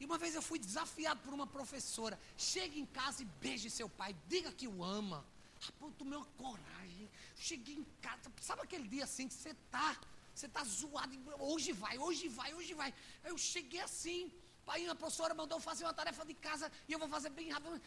[0.00, 3.88] E uma vez eu fui desafiado por uma professora: chegue em casa e beije seu
[3.88, 5.24] pai, diga que o ama.
[5.60, 7.08] Rapaz, eu tomei uma coragem.
[7.36, 9.96] Cheguei em casa, sabe aquele dia assim que você tá,
[10.38, 12.94] você tá zoado, hoje vai, hoje vai, hoje vai.
[13.24, 14.32] Eu cheguei assim,
[14.64, 17.80] pai, a professora mandou fazer uma tarefa de casa e eu vou fazer bem rápido.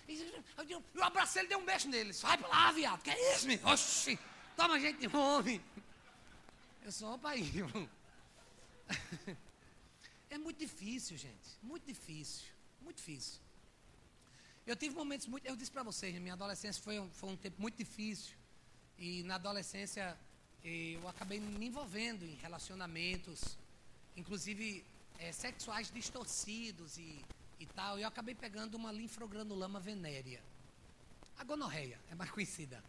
[0.68, 2.12] Eu, abracei ele, dei um beijo nele.
[2.14, 3.66] Vai pra lá, viado, que é isso, meu?
[3.68, 4.20] Oxi,
[4.58, 5.64] toma gente de homem.
[6.84, 7.42] Eu sou o pai.
[10.30, 11.50] É muito difícil, gente.
[11.62, 12.46] Muito difícil.
[12.80, 13.42] Muito difícil.
[14.66, 15.46] Eu tive momentos muito.
[15.46, 18.34] Eu disse para vocês, minha adolescência foi um, foi um tempo muito difícil.
[18.98, 20.18] E na adolescência
[20.64, 23.58] eu acabei me envolvendo em relacionamentos,
[24.16, 24.86] inclusive
[25.18, 27.24] é, sexuais distorcidos e,
[27.60, 27.98] e tal.
[27.98, 30.42] E eu acabei pegando uma linfogranulama venérea.
[31.38, 32.84] A gonorreia é mais conhecida.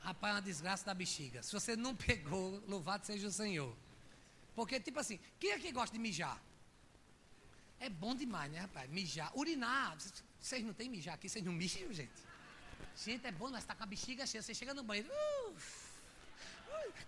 [0.00, 1.42] Rapaz, é uma desgraça da bexiga.
[1.42, 3.76] Se você não pegou, louvado seja o Senhor.
[4.54, 6.40] Porque, tipo assim, quem é que gosta de mijar?
[7.80, 8.88] É bom demais, né, rapaz?
[8.90, 9.36] Mijar.
[9.36, 9.96] Urinar.
[10.40, 12.12] Vocês não têm mijar aqui, vocês não mijam, gente?
[12.96, 14.42] Gente, é bom, mas está com a bexiga cheia.
[14.42, 15.08] Você chega no banheiro.
[15.08, 15.56] Uh,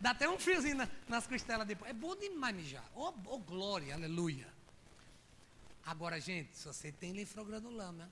[0.00, 1.90] dá até um friozinho na, nas costelas depois.
[1.90, 2.84] É bom demais mijar.
[2.94, 4.46] Oh, oh, glória, aleluia.
[5.86, 8.10] Agora, gente, se você tem linfogranulama,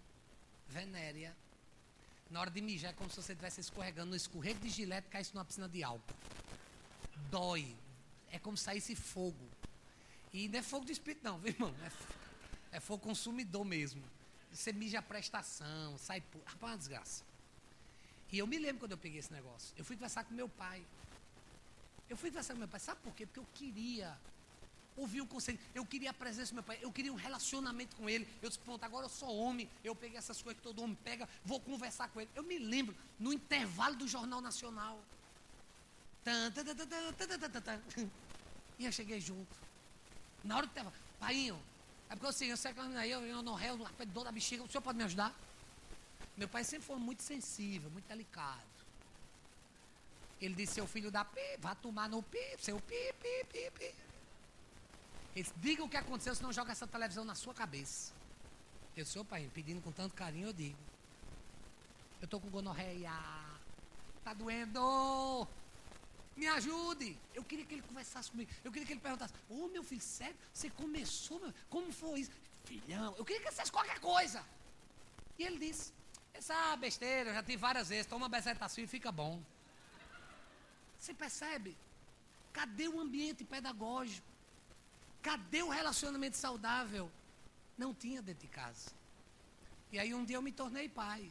[0.68, 1.34] venérea,
[2.30, 5.10] na hora de mijar é como se você estivesse escorregando no escorrego de gilete e
[5.10, 6.14] caísse numa piscina de álcool.
[7.30, 7.76] Dói.
[8.30, 9.48] É como se saísse fogo.
[10.32, 11.74] E não é fogo de espírito, não, viu, irmão?
[12.72, 14.02] É, é fogo consumidor mesmo.
[14.50, 16.22] Você mija a prestação, sai.
[16.46, 17.22] Rapaz, uma desgraça.
[18.30, 19.74] E eu me lembro quando eu peguei esse negócio.
[19.76, 20.82] Eu fui conversar com meu pai.
[22.08, 22.80] Eu fui conversar com meu pai.
[22.80, 23.26] Sabe por quê?
[23.26, 24.16] Porque eu queria
[24.96, 25.58] ouvir o conselho.
[25.74, 26.78] Eu queria a presença do meu pai.
[26.80, 28.28] Eu queria um relacionamento com ele.
[28.42, 29.68] Eu disse, pronto, agora eu sou homem.
[29.82, 31.28] Eu peguei essas coisas que todo homem pega.
[31.44, 32.30] Vou conversar com ele.
[32.34, 35.02] Eu me lembro, no intervalo do Jornal Nacional.
[38.78, 39.56] E eu cheguei junto.
[40.44, 41.60] Na hora que estava, painho,
[42.10, 43.76] é porque assim, eu sei que aí eu, eu não réu,
[44.08, 45.34] dor da bexiga, o senhor pode me ajudar?
[46.36, 48.71] Meu pai sempre foi muito sensível, muito delicado.
[50.44, 53.84] Ele disse, seu filho da pi, vá tomar no pi, seu pi, pi, pi, pi.
[53.84, 53.94] Ele
[55.36, 58.12] disse, diga o que aconteceu, senão joga essa televisão na sua cabeça.
[58.96, 60.76] Eu sou pai, pedindo com tanto carinho, eu digo.
[62.20, 63.12] Eu estou com gonorreia.
[64.18, 65.46] Está doendo.
[66.36, 67.16] Me ajude.
[67.32, 68.50] Eu queria que ele conversasse comigo.
[68.64, 70.36] Eu queria que ele perguntasse: Ô oh, meu filho, sério?
[70.52, 71.38] Você começou?
[71.38, 71.54] Meu?
[71.70, 72.30] Como foi isso?
[72.64, 74.44] Filhão, eu queria que fizesse qualquer coisa.
[75.38, 75.92] E ele disse:
[76.34, 78.06] Essa besteira, eu já tive várias vezes.
[78.06, 79.40] Toma bezetacil e fica bom.
[81.02, 81.76] Você percebe?
[82.52, 84.26] Cadê o ambiente pedagógico?
[85.20, 87.10] Cadê o relacionamento saudável?
[87.76, 88.92] Não tinha dentro de casa.
[89.90, 91.28] E aí um dia eu me tornei pai.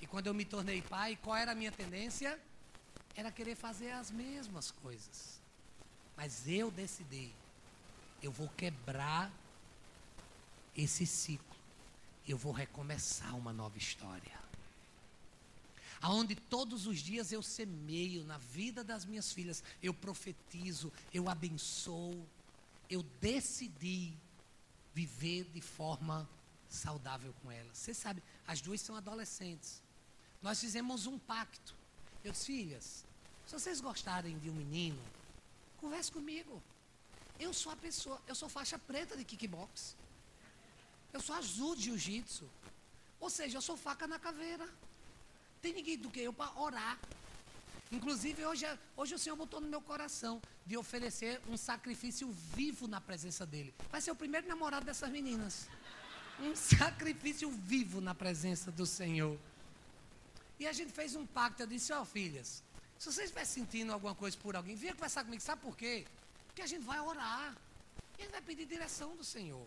[0.00, 2.40] E quando eu me tornei pai, qual era a minha tendência?
[3.16, 5.40] era querer fazer as mesmas coisas.
[6.16, 7.32] Mas eu decidi,
[8.22, 9.30] eu vou quebrar
[10.76, 11.56] esse ciclo.
[12.28, 14.45] Eu vou recomeçar uma nova história.
[16.06, 22.24] Aonde todos os dias eu semeio na vida das minhas filhas, eu profetizo, eu abençoo.
[22.88, 24.16] Eu decidi
[24.94, 26.16] viver de forma
[26.68, 27.76] saudável com elas.
[27.76, 29.82] Você sabe, as duas são adolescentes.
[30.40, 31.74] Nós fizemos um pacto.
[32.22, 33.04] Eu disse, filhas,
[33.44, 35.02] se vocês gostarem de um menino,
[35.78, 36.62] converse comigo.
[37.40, 39.96] Eu sou a pessoa, eu sou faixa preta de kickbox.
[41.12, 42.48] Eu sou azul de jiu-jitsu.
[43.18, 44.72] Ou seja, eu sou faca na caveira.
[45.60, 46.98] Tem ninguém do que eu para orar.
[47.90, 48.66] Inclusive, hoje,
[48.96, 53.72] hoje o Senhor botou no meu coração de oferecer um sacrifício vivo na presença dele.
[53.90, 55.68] Vai ser o primeiro namorado dessas meninas.
[56.40, 59.38] Um sacrifício vivo na presença do Senhor.
[60.58, 61.62] E a gente fez um pacto.
[61.62, 62.62] Eu disse, ó oh, filhas,
[62.98, 65.42] se você estiver sentindo alguma coisa por alguém, venha conversar comigo.
[65.42, 66.06] Sabe por quê?
[66.46, 67.56] Porque a gente vai orar.
[68.18, 69.66] E a gente vai pedir direção do Senhor.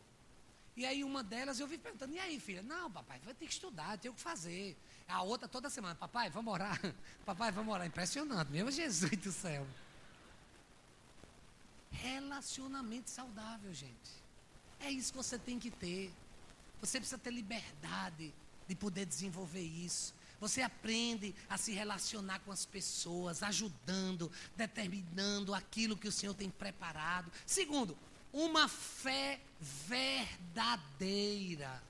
[0.75, 2.61] E aí uma delas eu vi perguntando, e aí, filha?
[2.61, 4.77] Não, papai, vai ter que estudar, tem o que fazer.
[5.07, 6.79] A outra toda semana, papai, vamos orar.
[7.25, 7.85] papai, vamos orar.
[7.85, 9.67] Impressionante, meu Jesus do céu.
[11.91, 14.11] Relacionamento saudável, gente.
[14.79, 16.13] É isso que você tem que ter.
[16.79, 18.33] Você precisa ter liberdade
[18.67, 20.13] de poder desenvolver isso.
[20.39, 26.49] Você aprende a se relacionar com as pessoas, ajudando, determinando aquilo que o Senhor tem
[26.49, 27.29] preparado.
[27.45, 27.97] Segundo,
[28.33, 29.39] uma fé
[29.87, 31.81] verdadeira.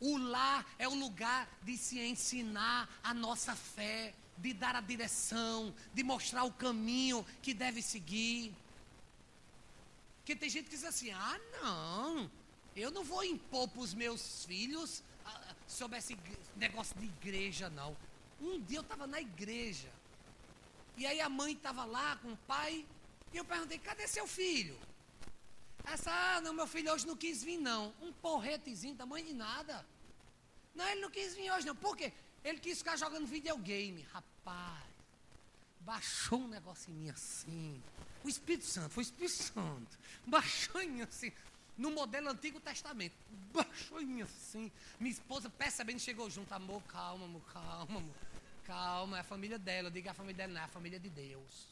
[0.00, 5.74] O lar é o lugar de se ensinar a nossa fé, de dar a direção,
[5.94, 8.54] de mostrar o caminho que deve seguir.
[10.18, 12.30] Porque tem gente que diz assim: ah, não,
[12.74, 16.18] eu não vou impor para os meus filhos ah, sobre esse
[16.56, 17.96] negócio de igreja, não.
[18.40, 19.88] Um dia eu estava na igreja,
[20.96, 22.84] e aí a mãe estava lá com o pai,
[23.32, 24.78] e eu perguntei: cadê seu filho?
[25.86, 27.94] Essa, ah, não, meu filho hoje não quis vir, não.
[28.00, 29.86] Um porretezinho, tamanho de nada.
[30.74, 31.76] Não, ele não quis vir hoje, não.
[31.76, 32.12] Por quê?
[32.44, 34.02] Ele quis ficar jogando videogame.
[34.12, 34.84] Rapaz,
[35.80, 37.82] baixou um negócio em mim assim.
[38.24, 39.98] O Espírito Santo, foi o Espírito Santo.
[40.26, 41.32] Baixou em mim assim.
[41.78, 43.14] No modelo Antigo Testamento.
[43.52, 44.72] Baixou em mim assim.
[44.98, 46.52] Minha esposa percebendo chegou junto.
[46.52, 48.14] Amor, calma, amor, calma, amor.
[48.64, 49.88] Calma, é a família dela.
[49.88, 51.68] Eu digo a família dela não é a família de Deus.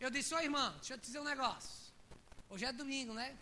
[0.00, 1.92] Eu disse, ô irmã, deixa eu te dizer um negócio.
[2.50, 3.36] Hoje é domingo, né?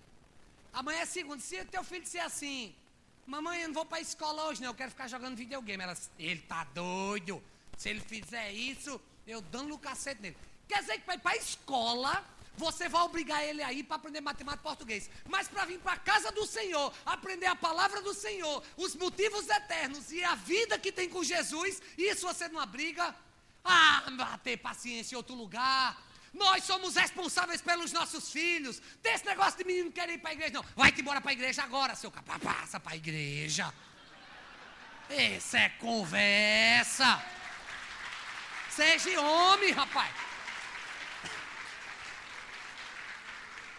[0.73, 1.41] Amanhã é segunda.
[1.41, 2.75] Se teu filho disser assim,
[3.27, 4.71] mamãe, eu não vou para a escola hoje, não.
[4.71, 5.83] Eu quero ficar jogando videogame.
[5.83, 7.43] Ela, ele tá doido.
[7.77, 10.37] Se ele fizer isso, eu dando o cacete nele.
[10.69, 12.25] Quer dizer que para ir para a escola,
[12.57, 15.11] você vai obrigar ele a ir para aprender matemática e português.
[15.29, 19.49] Mas para vir para a casa do Senhor, aprender a palavra do Senhor, os motivos
[19.49, 23.15] eternos e a vida que tem com Jesus, isso você não abriga.
[23.65, 26.10] Ah, ter paciência em outro lugar.
[26.33, 28.81] Nós somos responsáveis pelos nossos filhos.
[29.03, 30.65] Tem esse negócio de menino querer ir para a igreja, não.
[30.77, 32.39] Vai-te embora para a igreja agora, seu capa.
[32.39, 33.73] Passa para a igreja.
[35.09, 37.23] Isso é conversa.
[38.71, 40.15] Seja homem, rapaz.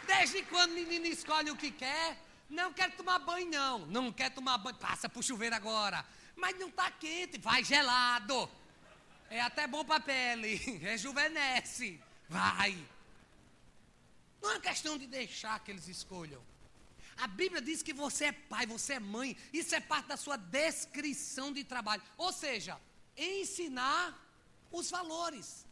[0.06, 2.18] Desde quando o menino escolhe o que quer,
[2.50, 3.80] não quer tomar banho, não.
[3.86, 6.06] Não quer tomar banho, passa para o chuveiro agora.
[6.36, 8.50] Mas não está quente, vai gelado.
[9.30, 12.02] É até bom para a pele, rejuvenesce.
[12.32, 12.74] Vai.
[14.42, 16.42] Não é questão de deixar que eles escolham.
[17.18, 19.38] A Bíblia diz que você é pai, você é mãe.
[19.52, 22.02] Isso é parte da sua descrição de trabalho.
[22.18, 22.80] Ou seja,
[23.18, 24.18] ensinar
[24.72, 25.66] os valores.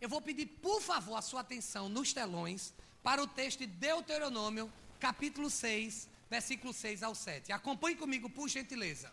[0.00, 4.70] Eu vou pedir, por favor, a sua atenção nos telões para o texto de Deuteronômio,
[5.00, 7.52] capítulo 6, versículo 6 ao 7.
[7.52, 9.10] Acompanhe comigo, por gentileza.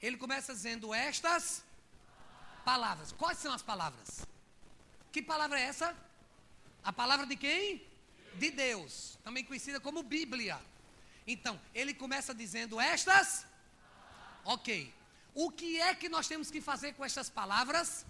[0.00, 1.62] Ele começa dizendo estas
[2.64, 3.12] palavras.
[3.12, 4.26] Quais são as palavras?
[5.12, 6.07] Que palavra é essa?
[6.84, 7.82] A palavra de quem?
[8.34, 10.60] De Deus, também conhecida como Bíblia.
[11.26, 13.46] Então, ele começa dizendo estas.
[14.44, 14.92] Ok.
[15.34, 18.06] O que é que nós temos que fazer com estas palavras?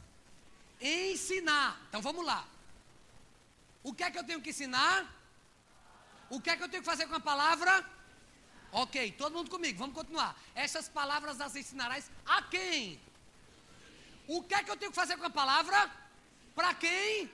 [0.81, 1.81] Ensinar.
[1.89, 2.47] Então vamos lá.
[3.83, 5.13] O que é que eu tenho que ensinar?
[6.31, 7.85] O que é que eu tenho que fazer com a palavra?
[8.71, 10.39] Ok, todo mundo comigo, vamos continuar.
[10.55, 13.01] Essas palavras as ensinarás a quem?
[14.27, 15.91] O que é que eu tenho que fazer com a palavra?
[16.55, 17.31] Para quem?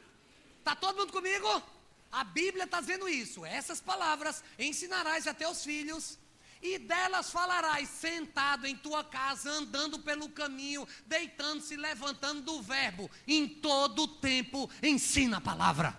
[0.65, 1.63] Está todo mundo comigo?
[2.11, 3.45] A Bíblia está dizendo isso.
[3.45, 6.19] Essas palavras ensinarás a teus filhos,
[6.63, 13.11] e delas falarás sentado em tua casa, andando pelo caminho, deitando-se, levantando do verbo.
[13.29, 15.95] Em todo tempo ensina a palavra.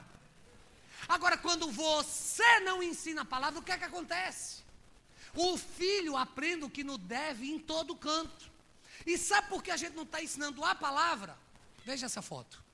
[1.08, 4.63] Agora, quando você não ensina a palavra, o que é que acontece?
[5.36, 8.49] O filho aprende o que não deve em todo canto.
[9.06, 11.38] E sabe por que a gente não está ensinando a palavra?
[11.86, 12.64] Veja essa foto.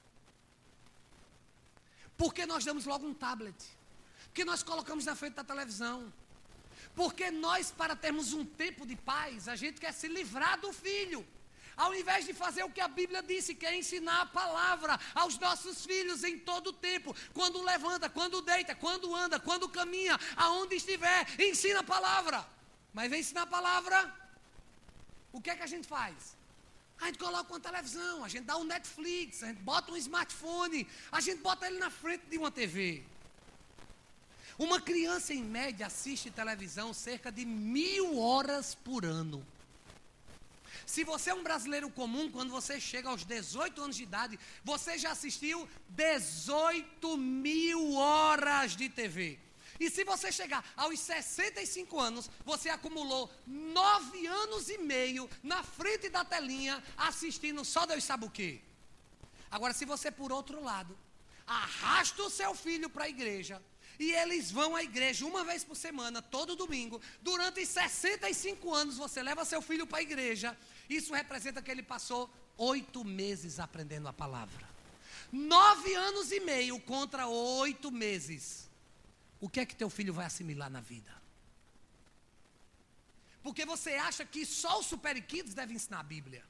[2.22, 3.60] Porque nós damos logo um tablet.
[4.26, 6.14] Porque nós colocamos na frente da televisão.
[6.96, 11.26] Porque nós, para termos um tempo de paz, a gente quer se livrar do filho.
[11.76, 15.40] Ao invés de fazer o que a Bíblia disse, que é ensinar a palavra aos
[15.40, 20.76] nossos filhos em todo o tempo, quando levanta, quando deita, quando anda, quando caminha, aonde
[20.76, 22.48] estiver, ensina a palavra.
[22.94, 23.98] Mas vem ensinar a palavra,
[25.32, 26.38] o que é que a gente faz?
[27.02, 30.88] A gente coloca uma televisão, a gente dá um Netflix, a gente bota um smartphone,
[31.12, 33.04] a gente bota ele na frente de uma TV.
[34.60, 39.44] Uma criança, em média, assiste televisão cerca de mil horas por ano.
[40.86, 45.00] Se você é um brasileiro comum, quando você chega aos 18 anos de idade, você
[45.00, 49.40] já assistiu 18 mil horas de TV.
[49.82, 56.08] E se você chegar aos 65 anos, você acumulou nove anos e meio na frente
[56.08, 58.62] da telinha, assistindo só Deus sabe o quê.
[59.50, 60.96] Agora, se você, por outro lado,
[61.48, 63.60] arrasta o seu filho para a igreja,
[64.00, 69.24] e eles vão à igreja uma vez por semana, todo domingo, durante 65 anos, você
[69.24, 70.56] leva seu filho para a igreja,
[70.88, 74.70] isso representa que ele passou oito meses aprendendo a palavra.
[75.32, 78.70] Nove anos e meio contra oito meses.
[79.42, 81.12] O que é que teu filho vai assimilar na vida.
[83.44, 86.44] Porque você acha que só os Super Kids devem ensinar a Bíblia.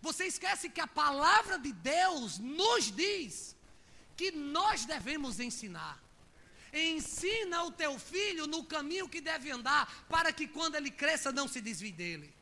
[0.00, 3.56] Você esquece que a palavra de Deus nos diz
[4.16, 6.00] que nós devemos ensinar.
[6.72, 11.48] Ensina o teu filho no caminho que deve andar, para que quando ele cresça não
[11.48, 12.32] se desvie dele.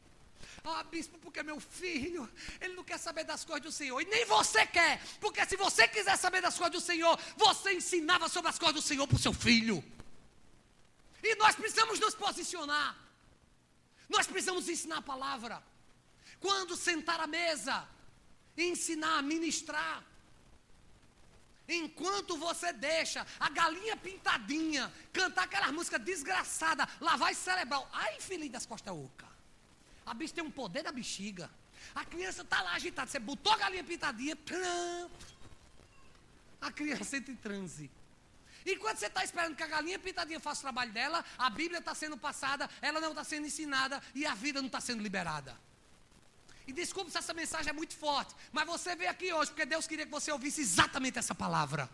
[0.64, 2.28] Ah, bispo, porque meu filho,
[2.60, 4.00] ele não quer saber das coisas do Senhor.
[4.00, 8.28] E nem você quer, porque se você quiser saber das coisas do Senhor, você ensinava
[8.28, 9.82] sobre as coisas do Senhor para o seu filho.
[11.22, 12.96] E nós precisamos nos posicionar.
[14.08, 15.62] Nós precisamos ensinar a palavra.
[16.40, 17.86] Quando sentar à mesa,
[18.56, 20.04] ensinar, ministrar.
[21.68, 27.88] Enquanto você deixa a galinha pintadinha cantar aquelas músicas desgraçadas, lá vai cerebral.
[27.92, 29.27] Ai, filhinho das costas oca.
[30.08, 31.50] A bicha tem um poder da bexiga.
[31.94, 33.10] A criança está lá agitada.
[33.10, 34.36] Você botou a galinha pintadinha,
[36.60, 37.90] a criança entra em transe.
[38.66, 41.94] Enquanto você está esperando que a galinha pintadinha faça o trabalho dela, a Bíblia está
[41.94, 45.56] sendo passada, ela não está sendo ensinada e a vida não está sendo liberada.
[46.66, 49.86] E desculpe se essa mensagem é muito forte, mas você veio aqui hoje porque Deus
[49.86, 51.88] queria que você ouvisse exatamente essa palavra.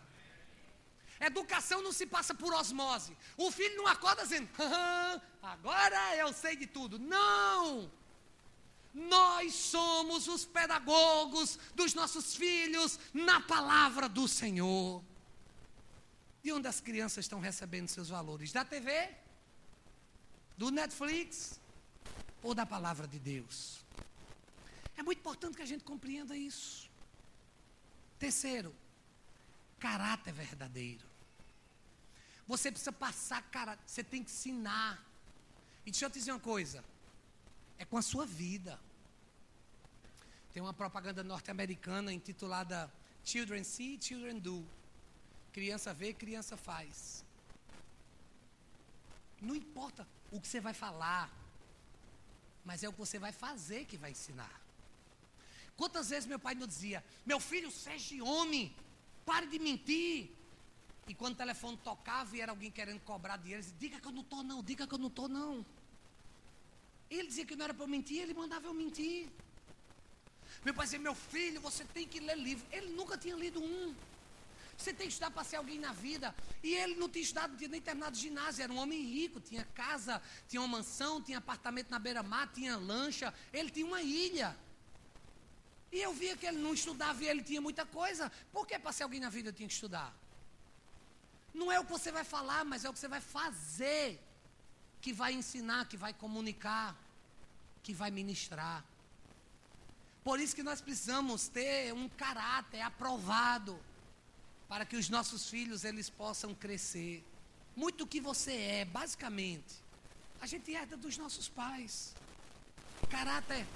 [1.19, 3.15] Educação não se passa por osmose.
[3.37, 4.49] O filho não acorda dizendo,
[5.41, 6.99] agora eu sei de tudo.
[6.99, 7.89] Não!
[8.95, 15.03] Nós somos os pedagogos dos nossos filhos na palavra do Senhor.
[16.41, 18.53] De onde as crianças estão recebendo seus valores?
[18.53, 19.13] Da TV?
[20.57, 21.59] Do Netflix?
[22.41, 23.83] Ou da palavra de Deus?
[24.95, 26.89] É muito importante que a gente compreenda isso.
[28.17, 28.73] Terceiro,
[29.77, 31.05] caráter verdadeiro.
[32.47, 35.03] Você precisa passar caráter, você tem que ensinar.
[35.85, 36.81] E deixa eu te dizer uma coisa:
[37.77, 38.79] é com a sua vida.
[40.55, 42.89] Tem uma propaganda norte-americana intitulada
[43.25, 44.65] Children See, Children Do.
[45.51, 47.25] Criança vê, criança faz.
[49.41, 51.29] Não importa o que você vai falar,
[52.63, 54.61] mas é o que você vai fazer que vai ensinar.
[55.75, 58.73] Quantas vezes meu pai nos dizia: Meu filho, seja homem,
[59.25, 60.31] pare de mentir.
[61.05, 64.07] E quando o telefone tocava e era alguém querendo cobrar dinheiro, ele dizia: Diga que
[64.07, 65.65] eu não estou, não, diga que eu não estou, não.
[67.09, 69.29] Ele dizia que não era para eu mentir, ele mandava eu mentir.
[70.63, 72.65] Meu pai dizia: Meu filho, você tem que ler livro.
[72.71, 73.95] Ele nunca tinha lido um.
[74.77, 76.35] Você tem que estudar para ser alguém na vida.
[76.61, 78.63] E ele não tinha estudado, tinha nem terminado ginásio.
[78.63, 83.33] Era um homem rico, tinha casa, tinha uma mansão, tinha apartamento na beira-mar, tinha lancha.
[83.53, 84.55] Ele tinha uma ilha.
[85.91, 88.31] E eu via que ele não estudava e ele tinha muita coisa.
[88.51, 90.13] Por que para ser alguém na vida eu tinha que estudar?
[91.53, 94.19] Não é o que você vai falar, mas é o que você vai fazer
[94.99, 96.97] que vai ensinar, que vai comunicar,
[97.81, 98.83] que vai ministrar.
[100.25, 103.79] Por isso que nós precisamos ter um caráter aprovado
[104.67, 107.23] para que os nossos filhos eles possam crescer.
[107.75, 109.75] Muito o que você é, basicamente,
[110.41, 112.15] a gente herda dos nossos pais.
[113.03, 113.67] O caráter,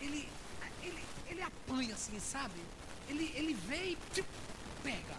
[0.00, 0.28] ele
[0.80, 2.60] ele, ele apanha assim, sabe?
[3.08, 3.98] Ele, ele vê e
[4.84, 5.18] pega.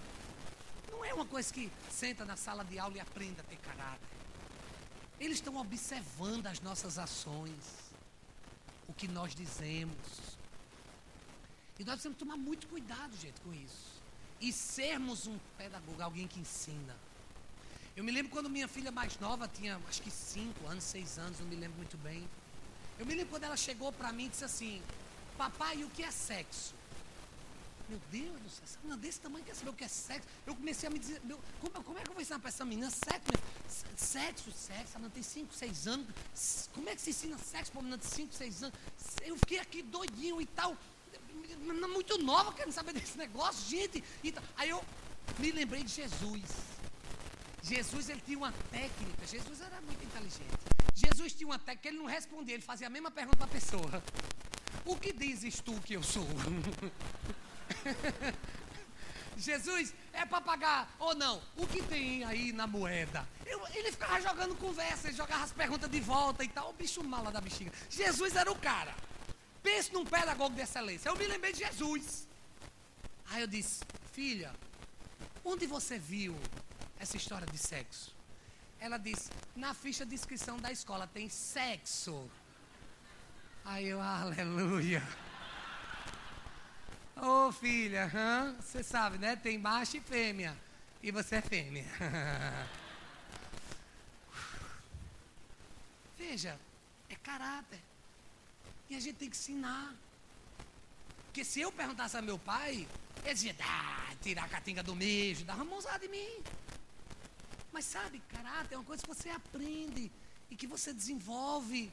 [0.89, 4.07] Não é uma coisa que senta na sala de aula e aprenda a ter caráter.
[5.19, 7.91] Eles estão observando as nossas ações,
[8.87, 10.26] o que nós dizemos.
[11.79, 14.01] E nós precisamos tomar muito cuidado, gente, com isso.
[14.39, 16.95] E sermos um pedagogo, alguém que ensina.
[17.95, 21.39] Eu me lembro quando minha filha mais nova tinha, acho que 5 anos, 6 anos,
[21.39, 22.27] não me lembro muito bem.
[22.99, 24.81] Eu me lembro quando ela chegou para mim e disse assim:
[25.37, 26.73] Papai, o que é sexo?
[27.89, 30.27] Meu Deus do céu, essa menina desse tamanho quer saber o que é sexo?
[30.45, 32.65] Eu comecei a me dizer, meu, como, como, é que eu vou ensinar para essa
[32.65, 33.31] menina sexo?
[33.95, 36.69] Sexo, sexo, ela tem 5, 6 anos.
[36.73, 38.79] Como é que se ensina sexo para uma menina de 5, 6 anos?
[39.21, 40.75] Eu fiquei aqui doidinho e tal.
[41.93, 44.03] Muito nova querendo saber desse negócio, gente.
[44.23, 44.83] Então, aí eu
[45.39, 46.43] me lembrei de Jesus.
[47.61, 49.25] Jesus ele tinha uma técnica.
[49.25, 50.57] Jesus era muito inteligente.
[50.95, 54.03] Jesus tinha uma técnica ele não respondia, ele fazia a mesma pergunta para a pessoa.
[54.85, 56.27] O que dizes tu que eu sou?
[59.37, 61.41] Jesus, é para pagar ou não?
[61.55, 63.27] O que tem aí na moeda?
[63.45, 66.71] Eu, ele ficava jogando conversa, ele jogava as perguntas de volta e tal.
[66.71, 67.71] O bicho mala da bexiga.
[67.89, 68.95] Jesus era o cara.
[69.67, 71.09] Pense num pedagogo de excelência.
[71.09, 72.25] Eu me lembrei de Jesus.
[73.29, 74.55] Aí eu disse, filha,
[75.43, 76.33] onde você viu
[76.97, 78.15] essa história de sexo?
[78.79, 82.31] Ela disse, na ficha de inscrição da escola tem sexo.
[83.65, 85.03] Aí eu, aleluia.
[87.17, 88.09] Ô oh, filha,
[88.61, 89.35] você sabe, né?
[89.35, 90.57] Tem macho e fêmea.
[91.03, 91.85] E você é fêmea.
[96.17, 96.57] Veja,
[97.09, 97.86] é caráter.
[98.89, 99.95] E a gente tem que ensinar.
[101.25, 102.87] Porque se eu perguntasse a meu pai,
[103.23, 106.43] ele dizia, ah, tirar a catinga do mesmo, dava uma mãozada em mim.
[107.71, 110.11] Mas sabe, caráter é uma coisa que você aprende
[110.49, 111.91] e que você desenvolve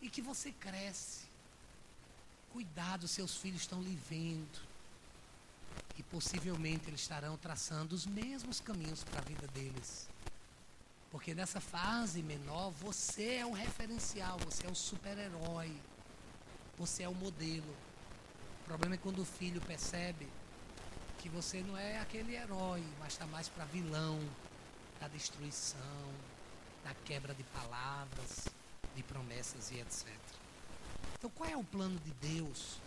[0.00, 1.26] e que você cresce.
[2.52, 4.60] Cuidado, seus filhos estão lhe vendo.
[5.96, 10.08] E possivelmente eles estarão traçando os mesmos caminhos para a vida deles.
[11.10, 15.70] Porque nessa fase menor, você é o referencial, você é o super-herói.
[16.78, 17.74] Você é o modelo.
[18.62, 20.28] O problema é quando o filho percebe
[21.18, 24.18] que você não é aquele herói, mas está mais para vilão
[25.00, 26.12] da destruição,
[26.84, 28.48] da quebra de palavras,
[28.94, 30.08] de promessas e etc.
[31.18, 32.78] Então, qual é o plano de Deus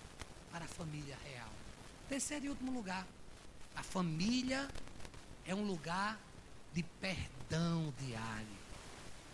[0.52, 1.52] para a família real?
[2.10, 3.08] Terceiro e último lugar,
[3.76, 4.70] a família
[5.46, 6.20] é um lugar
[6.74, 8.58] de perdão diário.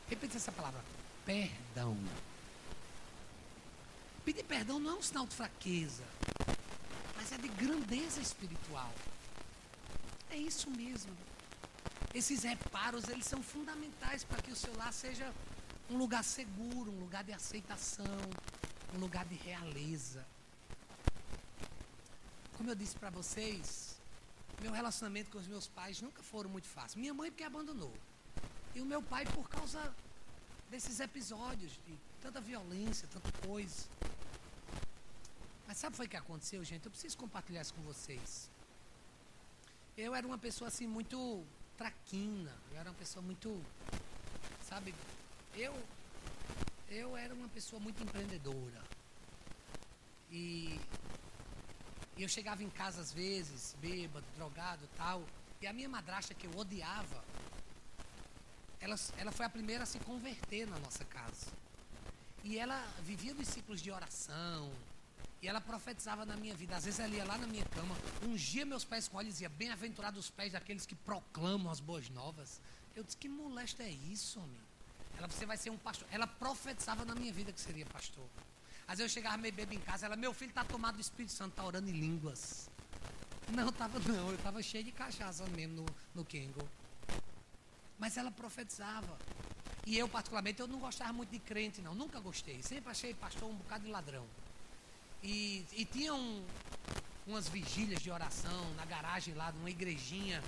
[0.09, 0.81] Repita essa palavra:
[1.25, 1.97] perdão.
[4.23, 6.03] Pedir perdão não é um sinal de fraqueza,
[7.15, 8.91] mas é de grandeza espiritual.
[10.29, 11.15] É isso mesmo.
[12.13, 15.33] Esses reparos, eles são fundamentais para que o seu lar seja
[15.89, 18.05] um lugar seguro, um lugar de aceitação,
[18.93, 20.25] um lugar de realeza.
[22.57, 23.99] Como eu disse para vocês,
[24.61, 26.99] meu relacionamento com os meus pais nunca foram muito fácil.
[26.99, 27.93] Minha mãe porque abandonou.
[28.75, 29.93] E o meu pai por causa
[30.69, 33.87] desses episódios de tanta violência, tanta coisa.
[35.67, 36.85] Mas sabe o que aconteceu, gente?
[36.85, 38.49] Eu preciso compartilhar isso com vocês.
[39.97, 41.43] Eu era uma pessoa assim muito
[41.77, 43.63] traquina, eu era uma pessoa muito,
[44.63, 44.93] sabe,
[45.55, 45.73] eu
[46.89, 48.83] eu era uma pessoa muito empreendedora.
[50.29, 50.79] E,
[52.17, 55.23] e eu chegava em casa às vezes, bêbado, drogado, tal,
[55.61, 57.23] e a minha madrasta que eu odiava,
[58.81, 61.47] ela, ela foi a primeira a se converter na nossa casa.
[62.43, 64.71] E ela vivia nos ciclos de oração,
[65.41, 66.75] e ela profetizava na minha vida.
[66.75, 69.49] Às vezes ela ia lá na minha cama, ungia meus pés com óleo e dizia:
[69.49, 72.61] Bem-aventurados os pés daqueles que proclamam as boas novas.
[72.95, 74.61] Eu disse: Que molesta é isso, homem?
[75.17, 76.07] Ela, você vai ser um pastor.
[76.11, 78.25] Ela profetizava na minha vida que seria pastor.
[78.87, 81.31] Às vezes eu chegava meio bebo em casa, ela: Meu filho está tomado do Espírito
[81.31, 82.69] Santo, está orando em línguas.
[83.51, 85.85] Não, estava não, eu estava cheio de cachaça mesmo no,
[86.15, 86.67] no Kengo.
[87.97, 89.17] Mas ela profetizava.
[89.85, 91.95] E eu, particularmente, eu não gostava muito de crente, não.
[91.95, 92.61] Nunca gostei.
[92.61, 94.25] Sempre achei pastor um bocado de ladrão.
[95.23, 96.45] E, e tinha um,
[97.25, 100.43] umas vigílias de oração na garagem lá, numa igrejinha,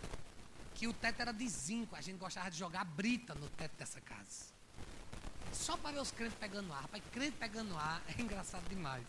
[0.75, 1.95] que o teto era de zinco.
[1.95, 4.53] A gente gostava de jogar brita no teto dessa casa.
[5.51, 6.81] Só para ver os crentes pegando ar.
[6.81, 9.05] Rapaz, crente pegando ar é engraçado demais.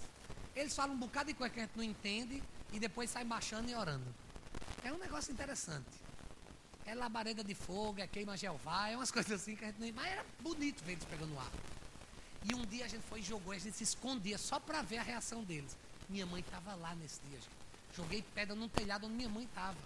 [0.56, 3.70] Eles falam um bocado de coisa que a gente não entende e depois saem baixando
[3.70, 4.14] e orando.
[4.82, 6.03] É um negócio interessante.
[6.87, 9.93] É labareda de fogo, é queima Jeová, é umas coisas assim que a gente não.
[9.95, 11.51] Mas era bonito ver eles pegando ar.
[12.45, 14.99] E um dia a gente foi e jogou, a gente se escondia só para ver
[14.99, 15.76] a reação deles.
[16.09, 17.64] Minha mãe estava lá nesse dia, gente.
[17.97, 19.78] Joguei pedra num telhado onde minha mãe estava.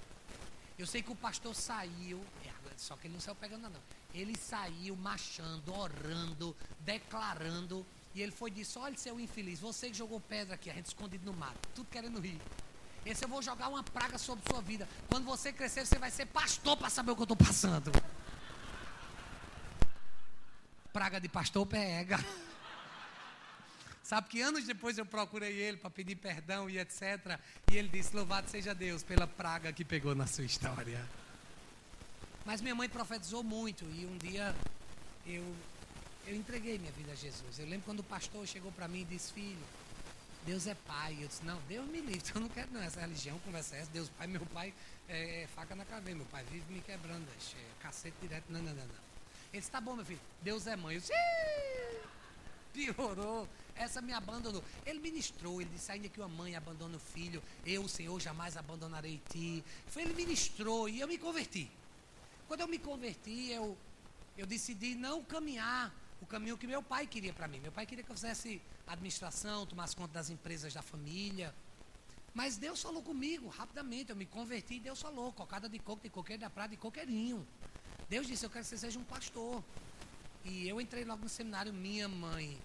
[0.79, 3.81] Eu sei que o pastor saiu, é, só que ele não saiu pegando não.
[4.15, 7.85] Ele saiu marchando, orando, declarando.
[8.15, 10.87] E ele foi e disse: Olha, seu infeliz, você que jogou pedra aqui, a gente
[10.87, 12.41] escondido no mato, tudo querendo rir.
[13.05, 14.89] Esse eu vou jogar uma praga sobre sua vida.
[15.09, 17.91] Quando você crescer, você vai ser pastor para saber o que eu estou passando.
[20.93, 22.19] Praga de pastor pega.
[24.09, 27.39] Sabe que anos depois eu procurei ele para pedir perdão e etc.
[27.71, 31.07] E ele disse: Louvado seja Deus pela praga que pegou na sua história.
[32.43, 34.57] Mas minha mãe profetizou muito e um dia
[35.27, 35.55] eu,
[36.27, 37.59] eu entreguei minha vida a Jesus.
[37.59, 39.63] Eu lembro quando o pastor chegou para mim e disse: Filho,
[40.49, 41.19] Deus é pai.
[41.21, 42.83] Eu disse: Não, Deus me livre, eu não quero não.
[42.83, 43.91] Essa religião, conversa é essa.
[43.91, 44.73] Deus pai, meu pai
[45.07, 46.17] é, é faca na caveira.
[46.17, 48.47] Meu pai vive me quebrando, é, cacete direto.
[48.49, 48.95] Não, não, não, não.
[49.53, 50.95] Ele disse: Tá bom, meu filho, Deus é mãe.
[50.95, 51.13] Eu disse:
[52.73, 53.47] Piorou
[53.79, 54.63] essa me abandonou.
[54.85, 59.21] Ele ministrou, ele disse, ainda que uma mãe abandone o filho, eu, Senhor, jamais abandonarei
[59.29, 59.63] ti.
[59.95, 61.71] Ele ministrou e eu me converti.
[62.49, 63.77] Quando eu me converti, eu,
[64.37, 67.61] eu decidi não caminhar o caminho que meu pai queria para mim.
[67.61, 68.61] Meu pai queria que eu fizesse
[68.93, 71.55] administração, tomasse conta das empresas da família.
[72.35, 74.11] Mas Deus falou comigo rapidamente.
[74.11, 77.47] Eu me converti e Deus falou: cocada de coco, de coqueiro da prata, de coqueirinho.
[78.09, 79.63] Deus disse: Eu quero que você seja um pastor.
[80.45, 81.73] E eu entrei logo no seminário.
[81.73, 82.59] Minha mãe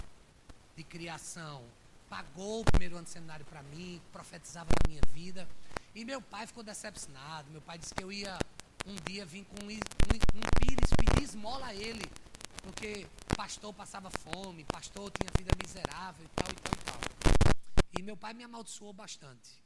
[0.76, 1.64] de criação
[2.10, 5.48] pagou o primeiro ano de seminário para mim, profetizava na minha vida.
[5.96, 7.50] E meu pai ficou decepcionado.
[7.52, 8.38] Meu pai disse que eu ia
[8.86, 12.04] um dia vir com um, um, um pires, pedir esmola a ele,
[12.64, 13.06] porque
[13.36, 17.54] pastor passava fome, pastor tinha vida miserável e tal e tal e tal.
[18.00, 19.62] E meu pai me amaldiçoou bastante.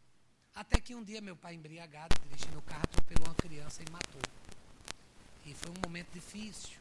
[0.54, 4.22] Até que um dia meu pai embriagado, dirigindo o carro, atropelou uma criança e matou.
[5.46, 6.78] E foi um momento difícil.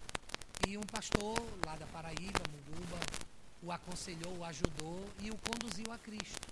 [0.67, 2.99] E um pastor lá da Paraíba, Muguba,
[3.63, 6.49] o aconselhou, o ajudou e o conduziu a Cristo.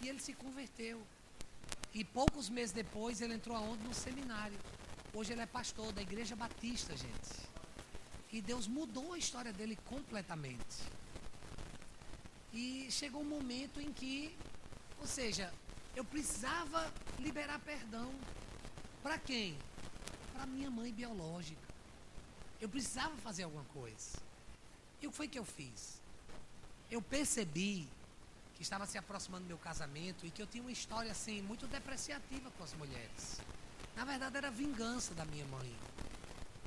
[0.00, 1.04] E ele se converteu.
[1.92, 3.82] E poucos meses depois ele entrou aonde?
[3.82, 4.58] No seminário.
[5.12, 7.55] Hoje ele é pastor da Igreja Batista, gente.
[8.36, 10.76] E Deus mudou a história dele completamente.
[12.52, 14.36] E chegou um momento em que,
[15.00, 15.50] ou seja,
[15.94, 18.12] eu precisava liberar perdão.
[19.02, 19.56] Para quem?
[20.34, 21.66] Para minha mãe biológica.
[22.60, 24.18] Eu precisava fazer alguma coisa.
[25.00, 25.98] E o que foi que eu fiz?
[26.90, 27.88] Eu percebi
[28.54, 31.66] que estava se aproximando do meu casamento e que eu tinha uma história assim muito
[31.66, 33.40] depreciativa com as mulheres.
[33.96, 35.74] Na verdade era vingança da minha mãe.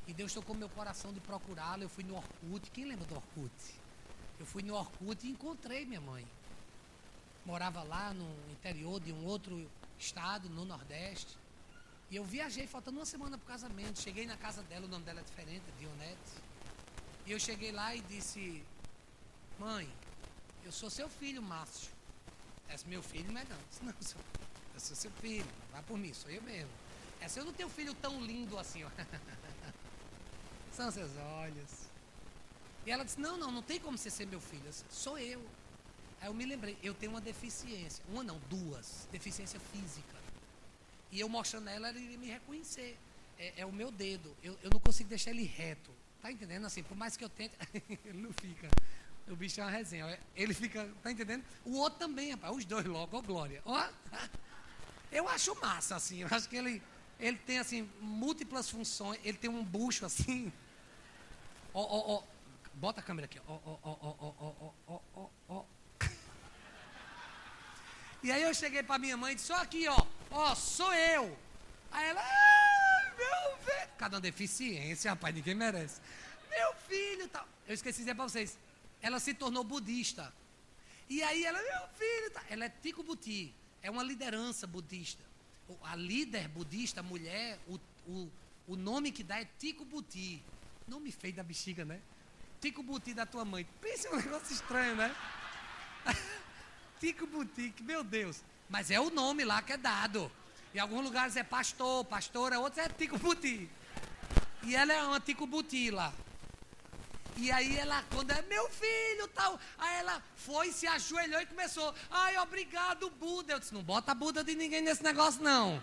[0.10, 1.84] E Deus tocou meu coração de procurá-la.
[1.84, 2.72] Eu fui no Orkut.
[2.72, 3.54] Quem lembra do Orkut?
[4.40, 6.26] Eu fui no Orkut e encontrei minha mãe.
[7.46, 11.38] Morava lá no interior de um outro estado, no Nordeste.
[12.10, 14.02] E eu viajei, faltando uma semana para o casamento.
[14.02, 16.32] Cheguei na casa dela, o nome dela é diferente, Dionete.
[17.28, 18.64] E eu cheguei lá e disse:
[19.60, 19.88] Mãe,
[20.66, 21.92] eu sou seu filho, Márcio.
[22.68, 23.58] És meu filho, mas não.
[23.84, 24.20] não sou,
[24.74, 25.46] eu sou seu filho.
[25.72, 26.72] Vai por mim, sou eu mesmo.
[27.22, 28.90] Essa eu não tenho filho tão lindo assim, ó.
[30.80, 31.70] São seus olhos.
[32.86, 34.64] E ela disse: Não, não, não tem como você ser meu filho.
[34.66, 35.46] Disse, sou eu.
[36.22, 38.02] Aí eu me lembrei: Eu tenho uma deficiência.
[38.08, 39.06] Uma não, duas.
[39.12, 40.16] Deficiência física.
[41.12, 42.98] E eu mostrando a ela, ela iria me reconhecer.
[43.38, 44.34] É, é o meu dedo.
[44.42, 45.92] Eu, eu não consigo deixar ele reto.
[46.22, 46.66] Tá entendendo?
[46.66, 47.54] Assim, por mais que eu tente,
[48.06, 48.70] ele não fica.
[49.28, 50.18] O bicho é uma resenha.
[50.34, 51.44] Ele fica, tá entendendo?
[51.66, 52.56] O outro também, rapaz.
[52.56, 53.62] Os dois logo, ó, Glória.
[53.66, 53.90] Ó.
[55.12, 56.20] Eu acho massa, assim.
[56.20, 56.82] Eu acho que ele,
[57.20, 59.20] ele tem, assim, múltiplas funções.
[59.26, 60.54] Ele tem um bucho, assim.
[61.74, 62.24] Ó, ó, ó.
[62.74, 63.40] Bota a câmera aqui.
[63.48, 65.66] Ó, ó, ó, ó, ó, ó, ó, ó.
[68.22, 70.06] E aí eu cheguei pra minha mãe e disse, ó aqui, ó.
[70.30, 71.38] Ó, sou eu.
[71.92, 73.90] Aí ela, ah, meu filho.
[73.98, 76.02] Cada um deficiência, rapaz, ninguém merece.
[76.50, 77.48] Meu filho tal.
[77.68, 78.58] Eu esqueci de dizer pra vocês.
[79.02, 80.34] Ela se tornou budista.
[81.10, 83.54] E aí ela, meu filho tá Ela é Tico Buti.
[83.82, 85.24] É uma liderança budista.
[85.84, 88.30] A líder budista, mulher, o, o,
[88.68, 90.44] o nome que dá é Tico Buti.
[90.90, 92.02] Nome feio da bexiga, né?
[92.60, 93.64] Tico Buti da tua mãe.
[93.80, 95.16] Pensa um negócio estranho, né?
[97.00, 98.42] Tico Buti, meu Deus.
[98.68, 100.32] Mas é o nome lá que é dado.
[100.74, 103.70] Em alguns lugares é pastor, pastora, outros é Tico Buti.
[104.64, 106.12] E ela é uma Tico Buti lá.
[107.38, 111.94] E aí ela, quando é meu filho tal, aí ela foi, se ajoelhou e começou.
[112.10, 113.54] Ai, obrigado, Buda.
[113.54, 115.82] Eu disse, não bota Buda de ninguém nesse negócio, não.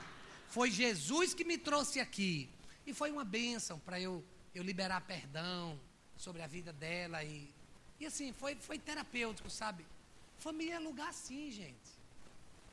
[0.49, 2.51] Foi Jesus que me trouxe aqui.
[2.85, 4.25] E foi uma bênção para eu,
[4.59, 5.79] eu liberar perdão
[6.17, 7.23] sobre a vida dela.
[7.23, 7.53] E,
[8.01, 9.87] e assim, foi, foi terapêutico, sabe?
[10.39, 11.91] Família é lugar assim, gente.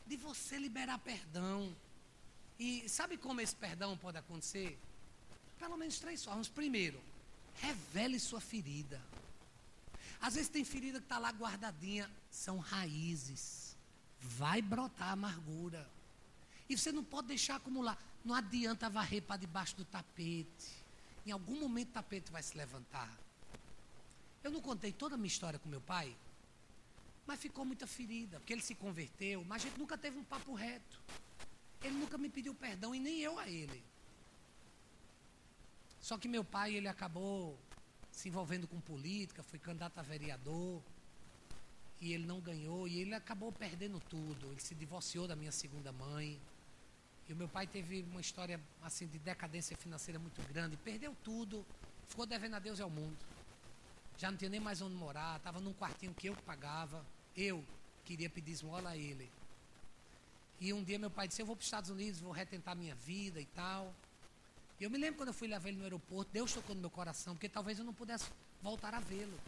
[0.06, 1.76] De você liberar perdão.
[2.60, 4.78] E sabe como esse perdão pode acontecer?
[5.60, 6.48] Pelo menos três formas.
[6.48, 7.02] Primeiro,
[7.56, 9.02] Revele sua ferida.
[10.22, 13.76] Às vezes tem ferida que está lá guardadinha, são raízes.
[14.20, 15.88] Vai brotar amargura.
[16.70, 17.98] E você não pode deixar acumular.
[18.24, 20.83] Não adianta varrer para debaixo do tapete.
[21.26, 23.10] Em algum momento o tapete vai se levantar.
[24.44, 26.16] Eu não contei toda a minha história com meu pai,
[27.26, 30.54] mas ficou muita ferida, porque ele se converteu, mas a gente nunca teve um papo
[30.54, 31.02] reto.
[31.82, 33.84] Ele nunca me pediu perdão e nem eu a ele.
[36.00, 37.58] Só que meu pai, ele acabou
[38.12, 40.82] se envolvendo com política, foi candidato a vereador,
[42.00, 44.52] e ele não ganhou, e ele acabou perdendo tudo.
[44.52, 46.40] Ele se divorciou da minha segunda mãe.
[47.28, 51.66] E o meu pai teve uma história assim de decadência financeira muito grande, perdeu tudo,
[52.08, 53.18] ficou devendo a Deus e ao mundo.
[54.18, 57.04] Já não tinha nem mais onde morar, estava num quartinho que eu pagava.
[57.36, 57.64] Eu
[58.06, 59.32] queria pedir esmola a ele.
[60.60, 62.96] E um dia meu pai disse: Eu vou para os Estados Unidos, vou retentar minha
[62.96, 63.94] vida e tal.
[64.80, 67.36] Eu me lembro quando eu fui levar ele no aeroporto, Deus tocou no meu coração,
[67.36, 68.30] porque talvez eu não pudesse
[68.62, 69.40] voltar a vê-lo.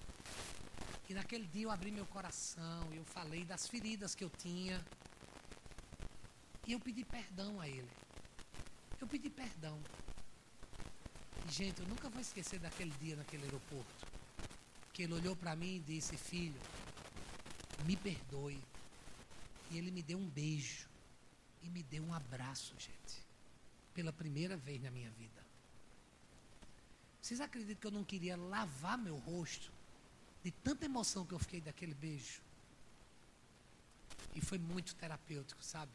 [1.10, 4.84] E naquele dia eu abri meu coração, eu falei das feridas que eu tinha.
[6.66, 7.90] E eu pedi perdão a ele.
[9.00, 9.80] Eu pedi perdão.
[11.48, 14.08] E, gente, eu nunca vou esquecer daquele dia naquele aeroporto.
[14.94, 16.60] Que ele olhou para mim e disse: Filho,
[17.86, 18.60] me perdoe.
[19.72, 20.88] E ele me deu um beijo.
[21.62, 23.26] E me deu um abraço, gente
[23.96, 25.42] pela primeira vez na minha vida.
[27.22, 29.72] Vocês acreditam que eu não queria lavar meu rosto
[30.44, 32.42] de tanta emoção que eu fiquei daquele beijo?
[34.36, 35.92] E foi muito terapêutico, sabe?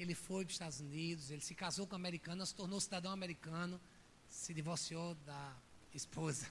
[0.00, 3.12] Ele foi para os Estados Unidos, ele se casou com uma americana, se tornou cidadão
[3.12, 3.78] americano,
[4.30, 5.54] se divorciou da
[5.94, 6.46] esposa,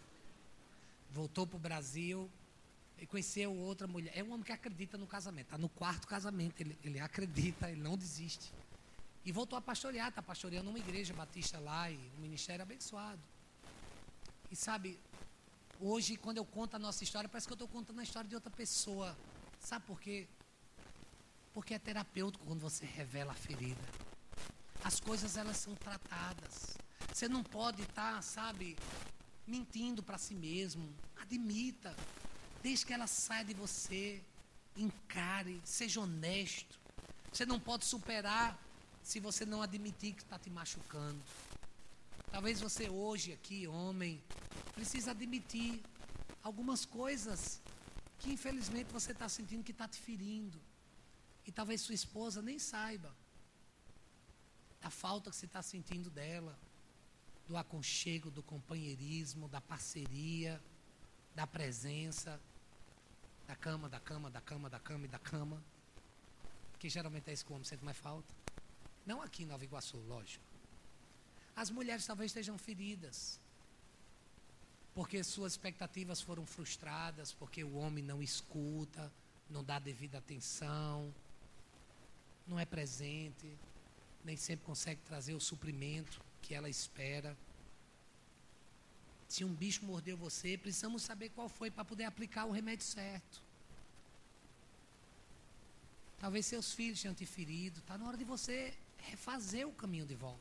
[1.10, 2.30] voltou para o Brasil
[3.00, 4.16] e conheceu outra mulher.
[4.16, 7.82] É um homem que acredita no casamento, está no quarto casamento, ele, ele acredita, ele
[7.82, 8.54] não desiste.
[9.26, 13.20] E voltou a pastorear, está pastoreando uma igreja batista lá e um ministério abençoado.
[14.52, 15.00] E sabe,
[15.82, 18.36] hoje, quando eu conto a nossa história, parece que eu estou contando a história de
[18.36, 19.18] outra pessoa.
[19.60, 20.28] Sabe por quê?
[21.54, 23.82] Porque é terapêutico quando você revela a ferida.
[24.84, 26.78] As coisas, elas são tratadas.
[27.14, 28.78] Você não pode estar, tá, sabe,
[29.46, 30.94] mentindo para si mesmo.
[31.18, 31.96] Admita.
[32.62, 34.22] Desde que ela saia de você.
[34.78, 35.60] Encare.
[35.64, 36.80] Seja honesto.
[37.32, 38.58] Você não pode superar
[39.04, 41.22] se você não admitir que está te machucando.
[42.32, 44.22] Talvez você hoje aqui, homem,
[44.76, 45.82] precisa admitir
[46.44, 47.60] algumas coisas
[48.20, 50.60] que infelizmente você está sentindo que está te ferindo.
[51.50, 53.12] E talvez sua esposa nem saiba
[54.80, 56.56] da falta que você está sentindo dela,
[57.48, 60.62] do aconchego, do companheirismo, da parceria,
[61.34, 62.40] da presença,
[63.48, 65.60] da cama, da cama, da cama, da cama e da cama.
[66.78, 68.32] Que geralmente é isso que o homem sente mais falta.
[69.04, 70.46] Não aqui em Nova Iguaçu, lógico.
[71.56, 73.40] As mulheres talvez estejam feridas.
[74.94, 79.12] Porque suas expectativas foram frustradas, porque o homem não escuta,
[79.50, 81.12] não dá devida atenção,
[82.50, 83.48] não é presente,
[84.26, 87.38] nem sempre consegue trazer o suprimento que ela espera.
[89.28, 93.42] Se um bicho mordeu você, precisamos saber qual foi para poder aplicar o remédio certo.
[96.20, 100.16] Talvez seus filhos tenham te ferido, está na hora de você refazer o caminho de
[100.16, 100.40] volta.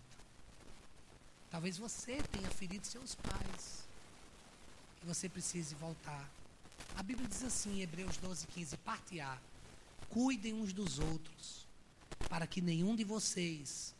[1.50, 3.86] Talvez você tenha ferido seus pais.
[5.02, 6.28] E você precise voltar.
[6.96, 9.38] A Bíblia diz assim, em Hebreus 12, 15, parte A.
[10.08, 11.67] Cuidem uns dos outros,
[12.28, 13.94] para que nenhum de vocês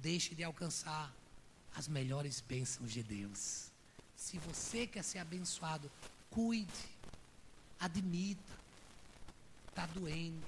[0.00, 1.14] deixe de alcançar
[1.74, 3.70] as melhores bênçãos de Deus.
[4.16, 5.90] Se você quer ser abençoado,
[6.30, 6.88] cuide,
[7.78, 8.58] admita.
[9.68, 10.46] Está doendo,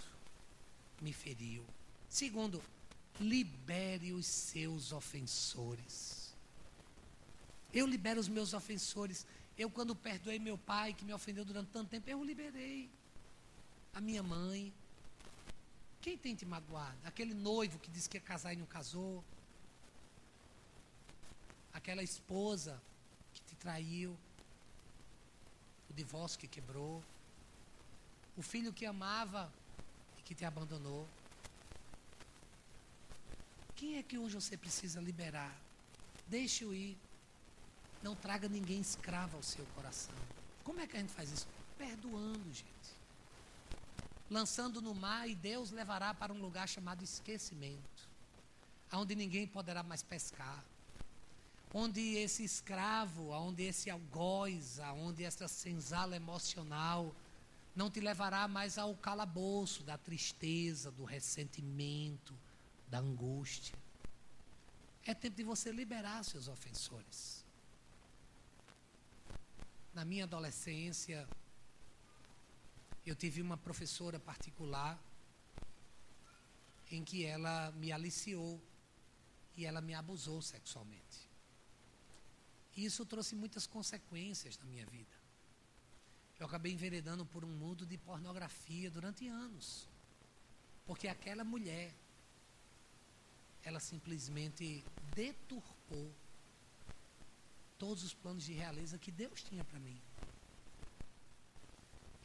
[1.01, 1.65] me feriu.
[2.09, 2.61] Segundo,
[3.21, 6.35] libere os seus ofensores.
[7.73, 9.25] Eu libero os meus ofensores.
[9.57, 12.91] Eu, quando perdoei meu pai, que me ofendeu durante tanto tempo, eu liberei.
[13.95, 14.73] A minha mãe.
[16.01, 16.97] Quem tem te magoado?
[17.05, 19.23] Aquele noivo que disse que ia casar e não casou.
[21.73, 22.81] Aquela esposa
[23.35, 24.17] que te traiu.
[25.91, 27.03] O divórcio que quebrou.
[28.37, 29.53] O filho que amava
[30.19, 31.07] e que te abandonou.
[33.77, 35.55] Quem é que hoje você precisa liberar?
[36.27, 36.97] Deixe-o ir.
[38.03, 40.15] Não traga ninguém escravo ao seu coração.
[40.65, 41.47] Como é que a gente faz isso?
[41.77, 43.00] Perdoando, gente.
[44.31, 48.09] Lançando no mar e Deus levará para um lugar chamado esquecimento.
[48.93, 50.65] Onde ninguém poderá mais pescar.
[51.75, 57.15] Onde esse escravo, onde esse algoz, onde essa senzala emocional
[57.75, 62.35] não te levará mais ao calabouço da tristeza, do ressentimento,
[62.89, 63.77] da angústia.
[65.05, 67.45] É tempo de você liberar seus ofensores.
[69.95, 71.29] Na minha adolescência,
[73.07, 74.99] eu tive uma professora particular
[76.91, 78.61] em que ela me aliciou
[79.57, 81.29] e ela me abusou sexualmente.
[82.77, 85.15] E isso trouxe muitas consequências na minha vida.
[86.39, 89.89] Eu acabei enveredando por um mundo de pornografia durante anos.
[90.87, 91.95] Porque aquela mulher
[93.63, 94.83] ela simplesmente
[95.15, 96.11] deturpou
[97.79, 100.01] todos os planos de realeza que Deus tinha para mim.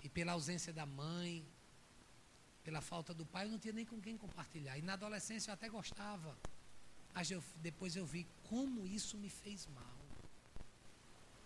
[0.05, 1.43] E pela ausência da mãe,
[2.63, 4.77] pela falta do pai, eu não tinha nem com quem compartilhar.
[4.77, 6.37] E na adolescência eu até gostava.
[7.11, 9.97] Mas eu, depois eu vi como isso me fez mal.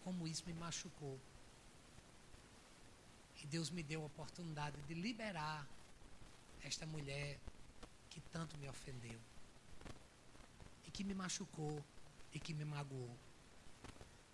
[0.04, 1.18] Como isso me machucou.
[3.42, 5.66] E Deus me deu a oportunidade de liberar
[6.62, 7.40] esta mulher
[8.10, 9.22] que tanto me ofendeu
[10.86, 11.82] e que me machucou
[12.34, 13.16] e que me magoou.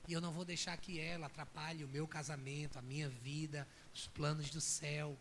[0.07, 4.07] E eu não vou deixar que ela atrapalhe o meu casamento, a minha vida, os
[4.07, 5.17] planos do céu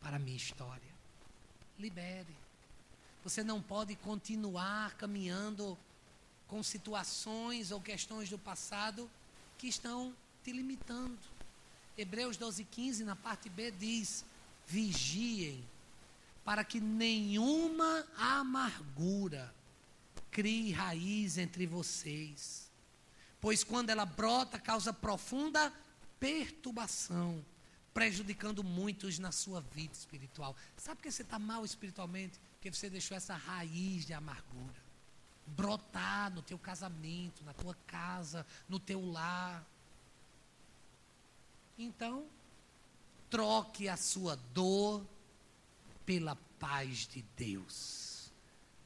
[0.00, 0.94] para a minha história.
[1.78, 2.36] Libere.
[3.22, 5.78] Você não pode continuar caminhando
[6.48, 9.08] com situações ou questões do passado
[9.56, 11.18] que estão te limitando.
[11.96, 14.24] Hebreus 12, 15, na parte B, diz:
[14.66, 15.62] vigiem,
[16.44, 19.54] para que nenhuma amargura
[20.30, 22.69] crie raiz entre vocês.
[23.40, 25.72] Pois quando ela brota, causa profunda
[26.18, 27.44] perturbação,
[27.94, 30.54] prejudicando muitos na sua vida espiritual.
[30.76, 32.38] Sabe por que você está mal espiritualmente?
[32.52, 34.90] Porque você deixou essa raiz de amargura
[35.56, 39.64] brotar no teu casamento, na tua casa, no teu lar.
[41.78, 42.26] Então,
[43.28, 45.04] troque a sua dor
[46.04, 48.32] pela paz de Deus.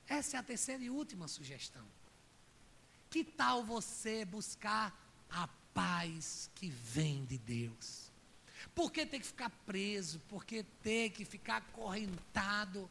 [0.06, 1.84] Essa é a terceira e última sugestão.
[3.14, 4.92] Que tal você buscar
[5.30, 8.10] a paz que vem de Deus?
[8.74, 10.18] Por que ter que ficar preso?
[10.28, 12.90] Por que ter que ficar acorrentado?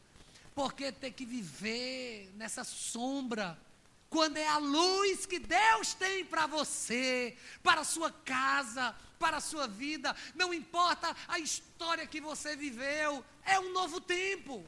[0.54, 3.60] Por que ter que viver nessa sombra
[4.08, 9.42] quando é a luz que Deus tem para você, para a sua casa, para a
[9.42, 14.64] sua vida, não importa a história que você viveu, é um novo tempo.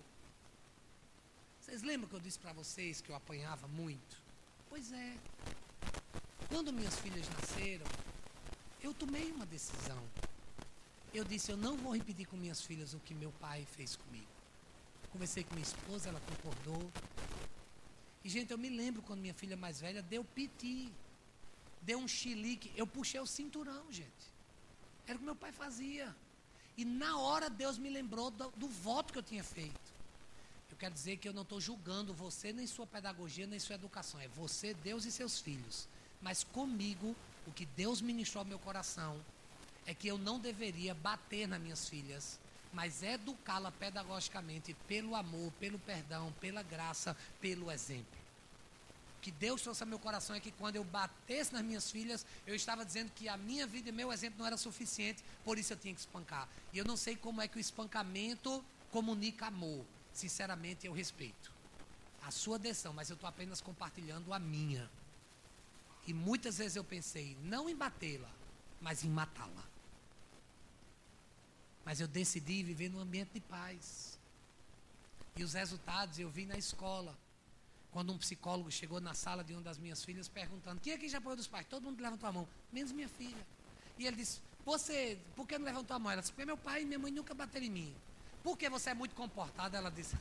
[1.62, 4.25] Vocês lembram que eu disse para vocês que eu apanhava muito?
[4.76, 5.16] Pois é.
[6.50, 7.86] Quando minhas filhas nasceram,
[8.82, 10.02] eu tomei uma decisão.
[11.14, 14.28] Eu disse: eu não vou repetir com minhas filhas o que meu pai fez comigo.
[15.10, 16.92] Conversei com minha esposa, ela concordou.
[18.22, 20.92] E, gente, eu me lembro quando minha filha mais velha deu piti,
[21.80, 22.70] deu um chilique.
[22.76, 24.26] Eu puxei o cinturão, gente.
[25.06, 26.14] Era o que meu pai fazia.
[26.76, 29.85] E na hora Deus me lembrou do, do voto que eu tinha feito.
[30.76, 34.20] Eu quero dizer que eu não estou julgando você, nem sua pedagogia, nem sua educação.
[34.20, 35.88] É você, Deus e seus filhos.
[36.20, 37.16] Mas comigo,
[37.46, 39.18] o que Deus ministrou ao meu coração
[39.86, 42.38] é que eu não deveria bater nas minhas filhas,
[42.74, 48.18] mas educá-la pedagogicamente pelo amor, pelo perdão, pela graça, pelo exemplo.
[49.16, 52.26] O que Deus trouxe ao meu coração é que quando eu batesse nas minhas filhas,
[52.46, 55.72] eu estava dizendo que a minha vida e meu exemplo não era suficiente, por isso
[55.72, 56.46] eu tinha que espancar.
[56.70, 59.82] E eu não sei como é que o espancamento comunica amor.
[60.16, 61.52] Sinceramente, eu respeito
[62.22, 64.90] a sua decisão, mas eu estou apenas compartilhando a minha.
[66.06, 68.30] E muitas vezes eu pensei, não em batê-la,
[68.80, 69.62] mas em matá-la.
[71.84, 74.18] Mas eu decidi viver num ambiente de paz.
[75.36, 77.14] E os resultados eu vi na escola.
[77.92, 81.18] Quando um psicólogo chegou na sala de uma das minhas filhas perguntando: quem aqui já
[81.18, 81.66] apoiou dos pais?
[81.68, 83.46] Todo mundo levantou a mão, menos minha filha.
[83.98, 86.10] E ele disse: Você, por que não levantou a mão?
[86.10, 87.96] Ela disse: Porque meu pai e minha mãe nunca bateram em mim.
[88.46, 89.76] Porque você é muito comportada?
[89.76, 90.14] Ela disse: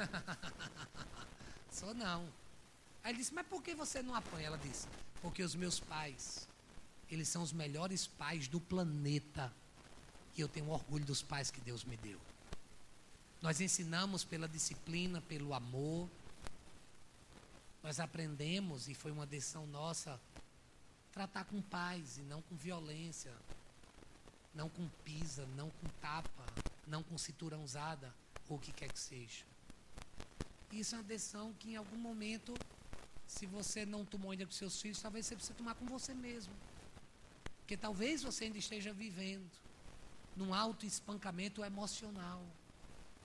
[1.70, 2.28] Sou não.
[3.04, 4.48] Aí ele disse: Mas por que você não apanha?
[4.48, 4.88] Ela disse:
[5.22, 6.48] Porque os meus pais,
[7.08, 9.54] eles são os melhores pais do planeta.
[10.36, 12.20] E eu tenho orgulho dos pais que Deus me deu.
[13.44, 16.10] Nós ensinamos pela disciplina, pelo amor.
[17.84, 20.20] Nós aprendemos, e foi uma decisão nossa,
[21.12, 23.32] tratar com paz e não com violência,
[24.52, 26.44] não com pisa, não com tapa,
[26.88, 28.14] não com cinturão usada,
[28.48, 29.44] ou o que quer que seja.
[30.72, 32.54] Isso é uma decisão que em algum momento,
[33.28, 36.54] se você não tomou ainda com seus filhos, talvez você precise tomar com você mesmo.
[37.60, 39.50] Porque talvez você ainda esteja vivendo
[40.36, 42.46] num alto espancamento emocional,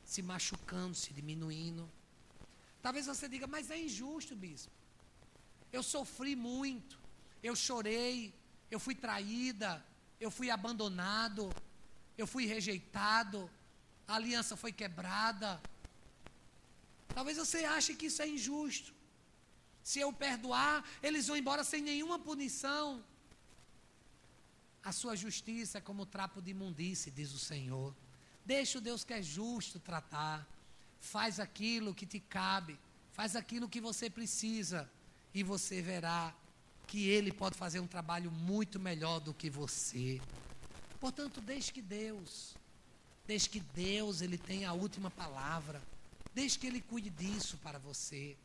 [0.05, 1.89] se machucando, se diminuindo.
[2.81, 4.73] Talvez você diga, mas é injusto, bispo.
[5.73, 6.99] Eu sofri muito,
[7.43, 8.35] eu chorei,
[8.71, 9.85] eu fui traída,
[10.21, 11.51] eu fui abandonado,
[12.17, 13.51] eu fui rejeitado,
[14.07, 15.61] a aliança foi quebrada.
[17.15, 18.93] Talvez você ache que isso é injusto.
[19.83, 23.03] Se eu perdoar, eles vão embora sem nenhuma punição.
[24.83, 27.95] A sua justiça é como trapo de imundície, diz o Senhor.
[28.45, 30.47] Deixa o Deus que é justo tratar.
[30.99, 32.79] Faz aquilo que te cabe.
[33.13, 34.91] Faz aquilo que você precisa.
[35.35, 36.35] E você verá
[36.87, 40.21] que Ele pode fazer um trabalho muito melhor do que você.
[41.01, 42.55] Portanto, deixe que Deus,
[43.27, 45.83] deixe que Deus ele tenha a última palavra.
[46.35, 48.37] Deixe que Ele cuide disso para você.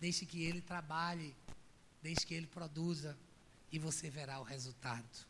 [0.00, 1.34] Deixe que Ele trabalhe.
[2.02, 3.16] Deixe que Ele produza.
[3.70, 5.26] E você verá o resultado.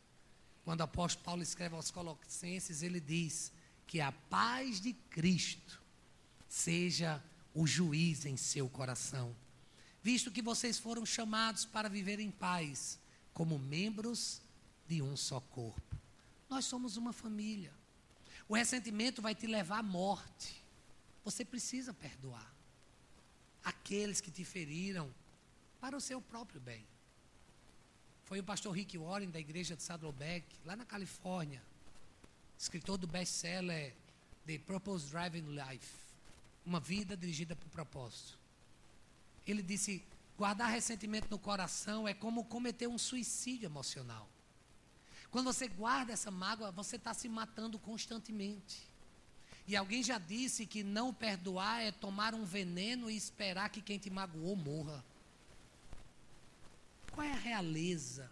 [0.65, 3.51] Quando o apóstolo Paulo escreve aos Colossenses, ele diz
[3.85, 5.81] que a paz de Cristo
[6.49, 7.23] seja
[7.53, 9.35] o juiz em seu coração
[10.03, 12.99] visto que vocês foram chamados para viver em paz,
[13.33, 14.41] como membros
[14.87, 15.95] de um só corpo.
[16.49, 17.73] Nós somos uma família.
[18.47, 20.63] O ressentimento vai te levar à morte.
[21.23, 22.53] Você precisa perdoar
[23.63, 25.13] aqueles que te feriram
[25.79, 26.85] para o seu próprio bem.
[28.25, 31.61] Foi o pastor Rick Warren da igreja de Saddleback, lá na Califórnia,
[32.57, 33.93] escritor do best-seller
[34.45, 35.95] The Purpose Driving Life,
[36.65, 38.37] uma vida dirigida por propósito.
[39.45, 40.03] Ele disse:
[40.37, 44.29] guardar ressentimento no coração é como cometer um suicídio emocional.
[45.33, 48.87] Quando você guarda essa mágoa, você está se matando constantemente.
[49.65, 53.97] E alguém já disse que não perdoar é tomar um veneno e esperar que quem
[53.97, 55.03] te magoou morra.
[57.11, 58.29] Qual é a realeza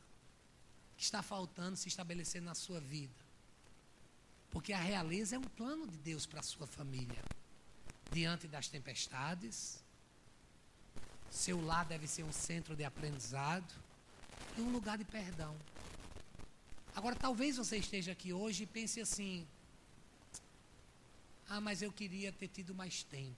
[0.96, 3.26] que está faltando se estabelecer na sua vida?
[4.52, 7.24] Porque a realeza é um plano de Deus para a sua família.
[8.12, 9.84] Diante das tempestades,
[11.32, 13.74] seu lar deve ser um centro de aprendizado
[14.56, 15.58] e um lugar de perdão.
[16.96, 19.48] Agora, talvez você esteja aqui hoje e pense assim:
[21.48, 23.38] ah, mas eu queria ter tido mais tempo.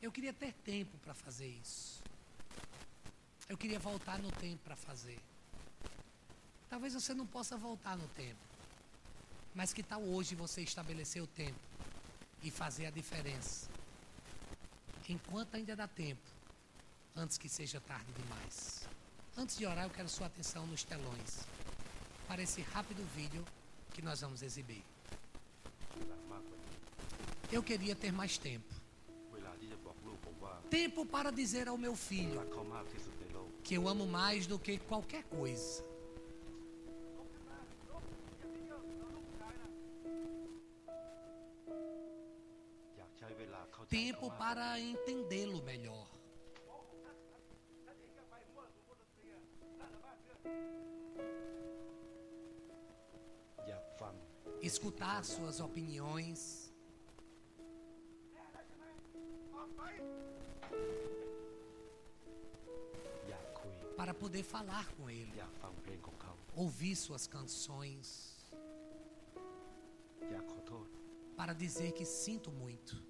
[0.00, 2.02] Eu queria ter tempo para fazer isso.
[3.48, 5.20] Eu queria voltar no tempo para fazer.
[6.68, 8.38] Talvez você não possa voltar no tempo.
[9.54, 11.58] Mas que tal hoje você estabelecer o tempo
[12.42, 13.68] e fazer a diferença?
[15.12, 16.20] enquanto ainda dá tempo,
[17.16, 18.86] antes que seja tarde demais.
[19.38, 21.46] Antes de orar, eu quero sua atenção nos telões
[22.26, 23.44] para esse rápido vídeo
[23.94, 24.82] que nós vamos exibir.
[27.52, 28.74] Eu queria ter mais tempo.
[30.68, 32.40] Tempo para dizer ao meu filho
[33.62, 35.84] que eu amo mais do que qualquer coisa.
[43.88, 46.17] Tempo para entendê-lo melhor
[54.68, 56.70] escutar suas opiniões.
[63.96, 65.42] Para poder falar com ele,
[66.54, 68.36] ouvir suas canções,
[71.36, 73.02] para dizer que sinto muito.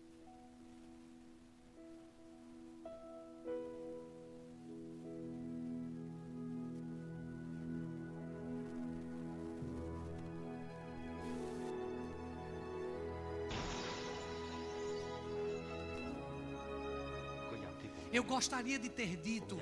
[18.39, 19.61] gostaria de ter dito.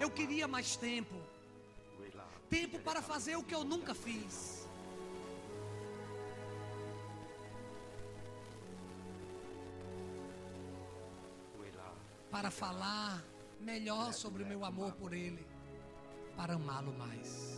[0.00, 1.14] Eu queria mais tempo.
[2.50, 4.66] Tempo para fazer o que eu nunca fiz.
[12.28, 13.24] Para falar
[13.60, 15.46] melhor sobre o meu amor por Ele.
[16.36, 17.55] Para amá-lo mais.